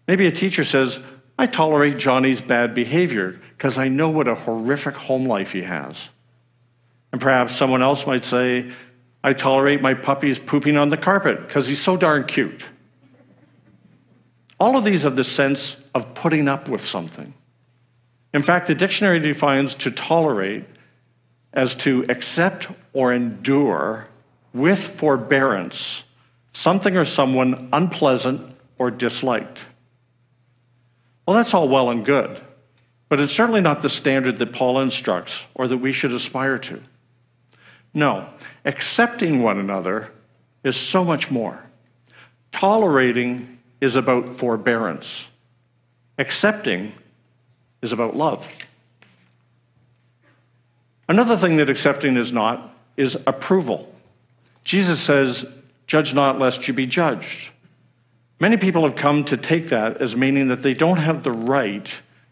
Maybe 0.09 0.27
a 0.27 0.33
teacher 0.33 0.65
says, 0.65 0.99
I 1.39 1.47
tolerate 1.47 1.99
Johnny's 1.99 2.41
bad 2.41 2.75
behavior 2.75 3.41
because 3.57 3.79
I 3.79 3.89
know 3.89 4.11
what 4.11 4.29
a 4.29 4.35
horrific 4.35 4.95
home 4.95 5.27
life 5.27 5.53
he 5.53 5.63
has. 5.63 5.97
And 7.11 7.21
perhaps 7.21 7.57
someone 7.57 7.83
else 7.83 8.07
might 8.07 8.25
say, 8.25 8.71
I 9.25 9.33
tolerate 9.33 9.81
my 9.81 9.95
puppy's 9.95 10.39
pooping 10.39 10.77
on 10.77 10.89
the 10.89 10.97
carpet 10.97 11.47
because 11.47 11.67
he's 11.67 11.81
so 11.81 11.97
darn 11.97 12.25
cute. 12.25 12.65
All 14.59 14.77
of 14.77 14.85
these 14.85 15.03
have 15.03 15.17
the 15.17 15.25
sense 15.25 15.77
of 15.95 16.15
putting 16.15 16.49
up 16.49 16.69
with 16.69 16.85
something. 16.85 17.35
In 18.33 18.43
fact, 18.43 18.67
the 18.67 18.75
dictionary 18.75 19.21
defines 19.21 19.75
to 19.77 19.91
tolerate 19.91 20.65
as 21.53 21.75
to 21.77 22.05
accept 22.09 22.69
or 22.93 23.13
endure 23.13 24.09
with 24.55 24.79
forbearance 24.79 26.03
something 26.53 26.97
or 26.97 27.05
someone 27.05 27.69
unpleasant 27.73 28.57
or 28.79 28.91
disliked. 28.91 29.61
Well, 31.27 31.37
that's 31.37 31.55
all 31.55 31.69
well 31.69 31.91
and 31.91 32.05
good, 32.05 32.41
but 33.09 33.21
it's 33.21 33.33
certainly 33.33 33.61
not 33.61 33.83
the 33.83 33.89
standard 33.89 34.39
that 34.39 34.53
Paul 34.53 34.81
instructs 34.81 35.45
or 35.55 35.69
that 35.69 35.79
we 35.79 35.93
should 35.93 36.13
aspire 36.13 36.59
to. 36.59 36.83
No, 37.95 38.29
accepting 38.65 39.43
one 39.43 39.59
another 39.59 40.11
is 40.65 40.77
so 40.77 41.05
much 41.05 41.31
more. 41.31 41.65
Tolerating 42.51 43.59
is 43.81 43.97
about 43.97 44.29
forbearance, 44.29 45.27
accepting 46.19 46.93
is 47.83 47.93
about 47.93 48.17
love. 48.17 48.49
Another 51.09 51.37
thing 51.37 51.57
that 51.57 51.69
accepting 51.69 52.17
is 52.17 52.33
not 52.33 52.75
is 52.97 53.17
approval. 53.27 53.93
Jesus 54.65 55.01
says, 55.01 55.45
Judge 55.87 56.15
not 56.15 56.39
lest 56.39 56.69
you 56.69 56.75
be 56.75 56.87
judged. 56.87 57.51
Many 58.43 58.57
people 58.57 58.83
have 58.83 58.97
come 58.97 59.23
to 59.27 59.37
take 59.37 59.69
that 59.69 60.03
as 60.03 60.17
meaning 60.17 60.49
that 60.49 60.65
they 60.65 60.75
don't 60.75 60.97
have 60.97 61.23
the 61.23 61.31
right 61.31 61.89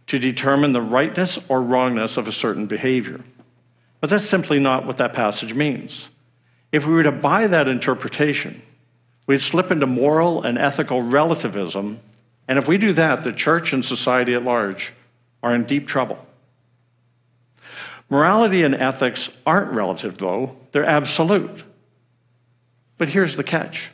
to 0.09 0.18
determine 0.18 0.73
the 0.73 0.83
rightness 0.83 1.38
or 1.49 1.62
wrongness 1.62 2.16
of 2.16 2.27
a 2.27 2.33
certain 2.33 2.66
behavior. 2.66 3.20
But 4.01 4.11
that's 4.11 4.29
simply 4.29 4.59
not 4.59 4.85
what 4.85 4.96
that 4.96 5.12
passage 5.12 5.55
means. 5.55 6.09
If 6.73 6.85
we 6.85 6.94
were 6.94 7.05
to 7.05 7.12
buy 7.12 7.46
that 7.46 7.68
interpretation, 7.68 8.61
we'd 9.29 9.40
slip 9.40 9.70
into 9.70 9.87
moral 9.87 10.42
and 10.42 10.59
ethical 10.59 11.01
relativism, 11.01 12.01
and 12.49 12.59
if 12.59 12.66
we 12.66 12.77
do 12.77 12.92
that, 12.94 13.23
the 13.23 13.33
church 13.33 13.73
and 13.73 13.85
society 13.85 14.35
at 14.35 14.42
large 14.42 14.92
are 15.44 15.55
in 15.55 15.62
deep 15.62 15.87
trouble. 15.87 16.18
Morality 18.09 18.64
and 18.64 18.75
ethics 18.75 19.29
aren't 19.46 19.70
relative, 19.70 20.18
though, 20.18 20.57
they're 20.73 20.85
absolute. 20.85 21.62
But 22.99 23.11
here's 23.11 23.37
the 23.37 23.44
catch 23.44 23.92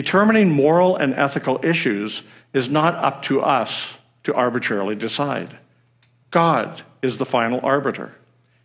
determining 0.00 0.48
moral 0.48 0.94
and 0.94 1.12
ethical 1.14 1.58
issues 1.64 2.22
is 2.52 2.68
not 2.68 2.94
up 2.94 3.20
to 3.20 3.40
us 3.40 3.84
to 4.22 4.32
arbitrarily 4.32 4.94
decide. 4.94 5.58
God 6.30 6.82
is 7.02 7.18
the 7.18 7.26
final 7.26 7.58
arbiter, 7.64 8.14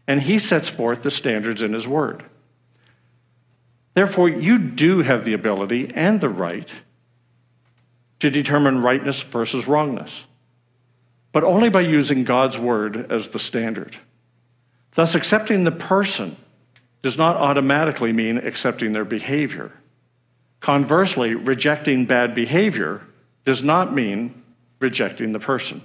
and 0.08 0.22
He 0.22 0.38
sets 0.38 0.70
forth 0.70 1.02
the 1.02 1.10
standards 1.10 1.64
in 1.64 1.74
His 1.74 1.88
Word. 1.88 2.24
Therefore, 3.96 4.30
you 4.30 4.60
do 4.60 5.00
have 5.00 5.24
the 5.24 5.34
ability 5.34 5.92
and 5.96 6.22
the 6.22 6.30
right 6.30 6.70
to 8.20 8.30
determine 8.30 8.84
rightness 8.84 9.24
versus 9.24 9.68
wrongness, 9.68 10.26
but 11.32 11.44
only 11.44 11.70
by 11.70 11.82
using 11.82 12.26
God's 12.26 12.60
Word 12.60 13.12
as 13.12 13.30
the 13.30 13.40
standard. 13.40 13.98
Thus, 14.94 15.16
accepting 15.16 15.64
the 15.64 15.72
person 15.72 16.38
does 17.02 17.18
not 17.18 17.38
automatically 17.38 18.14
mean 18.14 18.38
accepting 18.38 18.92
their 18.92 19.04
behavior. 19.04 19.72
Conversely, 20.64 21.36
rejecting 21.36 22.06
bad 22.06 22.34
behavior 22.34 23.02
does 23.44 23.62
not 23.62 23.94
mean 23.94 24.44
rejecting 24.80 25.34
the 25.34 25.40
person. 25.40 25.82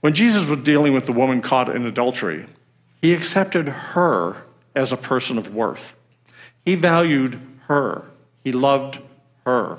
When 0.00 0.14
Jesus 0.14 0.48
was 0.48 0.58
dealing 0.64 0.94
with 0.94 1.06
the 1.06 1.12
woman 1.12 1.42
caught 1.42 1.68
in 1.68 1.86
adultery, 1.86 2.46
he 3.00 3.14
accepted 3.14 3.68
her 3.68 4.42
as 4.74 4.90
a 4.90 4.96
person 4.96 5.38
of 5.38 5.54
worth. 5.54 5.94
He 6.64 6.74
valued 6.74 7.40
her. 7.68 8.10
He 8.42 8.50
loved 8.50 8.98
her. 9.46 9.78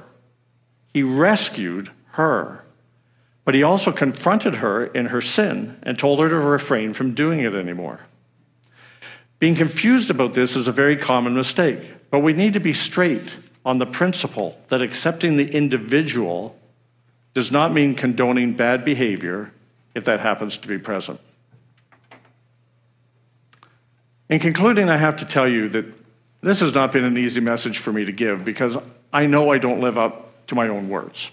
He 0.93 1.03
rescued 1.03 1.91
her. 2.11 2.63
But 3.43 3.53
he 3.53 3.63
also 3.63 3.91
confronted 3.91 4.55
her 4.55 4.85
in 4.85 5.07
her 5.07 5.19
sin 5.19 5.77
and 5.83 5.99
told 5.99 6.21
her 6.21 6.29
to 6.29 6.39
refrain 6.39 6.93
from 6.93 7.13
doing 7.13 7.41
it 7.41 7.53
anymore. 7.53 7.99
Being 9.43 9.55
confused 9.55 10.09
about 10.09 10.33
this 10.33 10.55
is 10.55 10.69
a 10.69 10.71
very 10.71 10.95
common 10.95 11.35
mistake, 11.35 11.79
but 12.09 12.19
we 12.19 12.31
need 12.31 12.53
to 12.53 12.61
be 12.61 12.71
straight 12.71 13.27
on 13.65 13.77
the 13.77 13.85
principle 13.85 14.57
that 14.69 14.81
accepting 14.81 15.35
the 15.35 15.51
individual 15.51 16.57
does 17.33 17.51
not 17.51 17.73
mean 17.73 17.93
condoning 17.93 18.53
bad 18.53 18.85
behavior 18.85 19.51
if 19.95 20.05
that 20.05 20.21
happens 20.21 20.55
to 20.55 20.67
be 20.69 20.77
present. 20.77 21.19
In 24.29 24.39
concluding, 24.39 24.87
I 24.87 24.95
have 24.95 25.17
to 25.17 25.25
tell 25.25 25.49
you 25.49 25.67
that 25.67 25.87
this 26.39 26.61
has 26.61 26.73
not 26.73 26.93
been 26.93 27.03
an 27.03 27.17
easy 27.17 27.41
message 27.41 27.79
for 27.79 27.91
me 27.91 28.05
to 28.05 28.13
give 28.13 28.45
because 28.45 28.77
I 29.11 29.25
know 29.25 29.51
I 29.51 29.57
don't 29.57 29.81
live 29.81 29.97
up 29.97 30.47
to 30.47 30.55
my 30.55 30.69
own 30.69 30.87
words. 30.87 31.31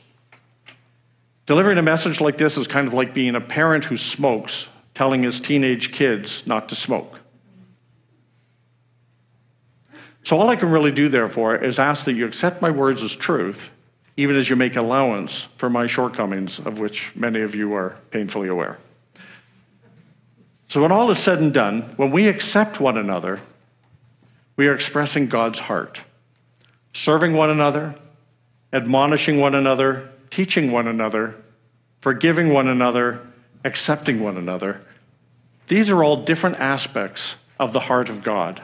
Delivering 1.46 1.78
a 1.78 1.82
message 1.82 2.20
like 2.20 2.38
this 2.38 2.58
is 2.58 2.66
kind 2.66 2.88
of 2.88 2.92
like 2.92 3.14
being 3.14 3.36
a 3.36 3.40
parent 3.40 3.84
who 3.84 3.96
smokes 3.96 4.66
telling 4.94 5.22
his 5.22 5.38
teenage 5.38 5.92
kids 5.92 6.44
not 6.44 6.68
to 6.70 6.74
smoke. 6.74 7.20
So, 10.22 10.38
all 10.38 10.48
I 10.48 10.56
can 10.56 10.70
really 10.70 10.92
do, 10.92 11.08
therefore, 11.08 11.56
is 11.56 11.78
ask 11.78 12.04
that 12.04 12.12
you 12.12 12.26
accept 12.26 12.60
my 12.60 12.70
words 12.70 13.02
as 13.02 13.16
truth, 13.16 13.70
even 14.16 14.36
as 14.36 14.50
you 14.50 14.56
make 14.56 14.76
allowance 14.76 15.46
for 15.56 15.70
my 15.70 15.86
shortcomings, 15.86 16.58
of 16.58 16.78
which 16.78 17.12
many 17.16 17.40
of 17.40 17.54
you 17.54 17.74
are 17.74 17.96
painfully 18.10 18.48
aware. 18.48 18.78
So, 20.68 20.82
when 20.82 20.92
all 20.92 21.10
is 21.10 21.18
said 21.18 21.38
and 21.38 21.54
done, 21.54 21.82
when 21.96 22.10
we 22.10 22.28
accept 22.28 22.80
one 22.80 22.98
another, 22.98 23.40
we 24.56 24.68
are 24.68 24.74
expressing 24.74 25.26
God's 25.26 25.58
heart, 25.58 26.00
serving 26.92 27.32
one 27.32 27.48
another, 27.48 27.94
admonishing 28.72 29.40
one 29.40 29.54
another, 29.54 30.10
teaching 30.30 30.70
one 30.70 30.86
another, 30.86 31.34
forgiving 32.00 32.50
one 32.52 32.68
another, 32.68 33.20
accepting 33.64 34.20
one 34.20 34.36
another. 34.36 34.82
These 35.68 35.88
are 35.88 36.04
all 36.04 36.24
different 36.24 36.60
aspects 36.60 37.36
of 37.58 37.72
the 37.72 37.80
heart 37.80 38.08
of 38.08 38.22
God. 38.22 38.62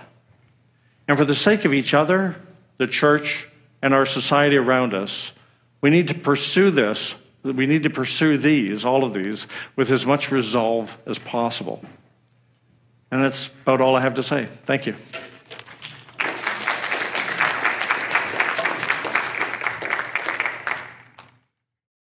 And 1.09 1.17
for 1.17 1.25
the 1.25 1.35
sake 1.35 1.65
of 1.65 1.73
each 1.73 1.95
other, 1.95 2.37
the 2.79 2.87
church, 2.87 3.49
and 3.83 3.95
our 3.95 4.07
society 4.07 4.57
around 4.57 4.95
us, 4.95 5.33
we 5.81 5.91
need 5.91 6.09
to 6.09 6.15
pursue 6.15 6.71
this. 6.71 7.15
We 7.43 7.67
need 7.67 7.85
to 7.85 7.91
pursue 7.91 8.39
these, 8.39 8.85
all 8.85 9.05
of 9.05 9.15
these, 9.15 9.47
with 9.77 9.91
as 9.91 10.05
much 10.05 10.33
resolve 10.33 10.97
as 11.07 11.19
possible. 11.19 11.85
And 13.11 13.23
that's 13.23 13.49
about 13.63 13.81
all 13.81 13.95
I 13.95 14.01
have 14.01 14.15
to 14.15 14.23
say. 14.23 14.47
Thank 14.65 14.87
you. 14.87 14.97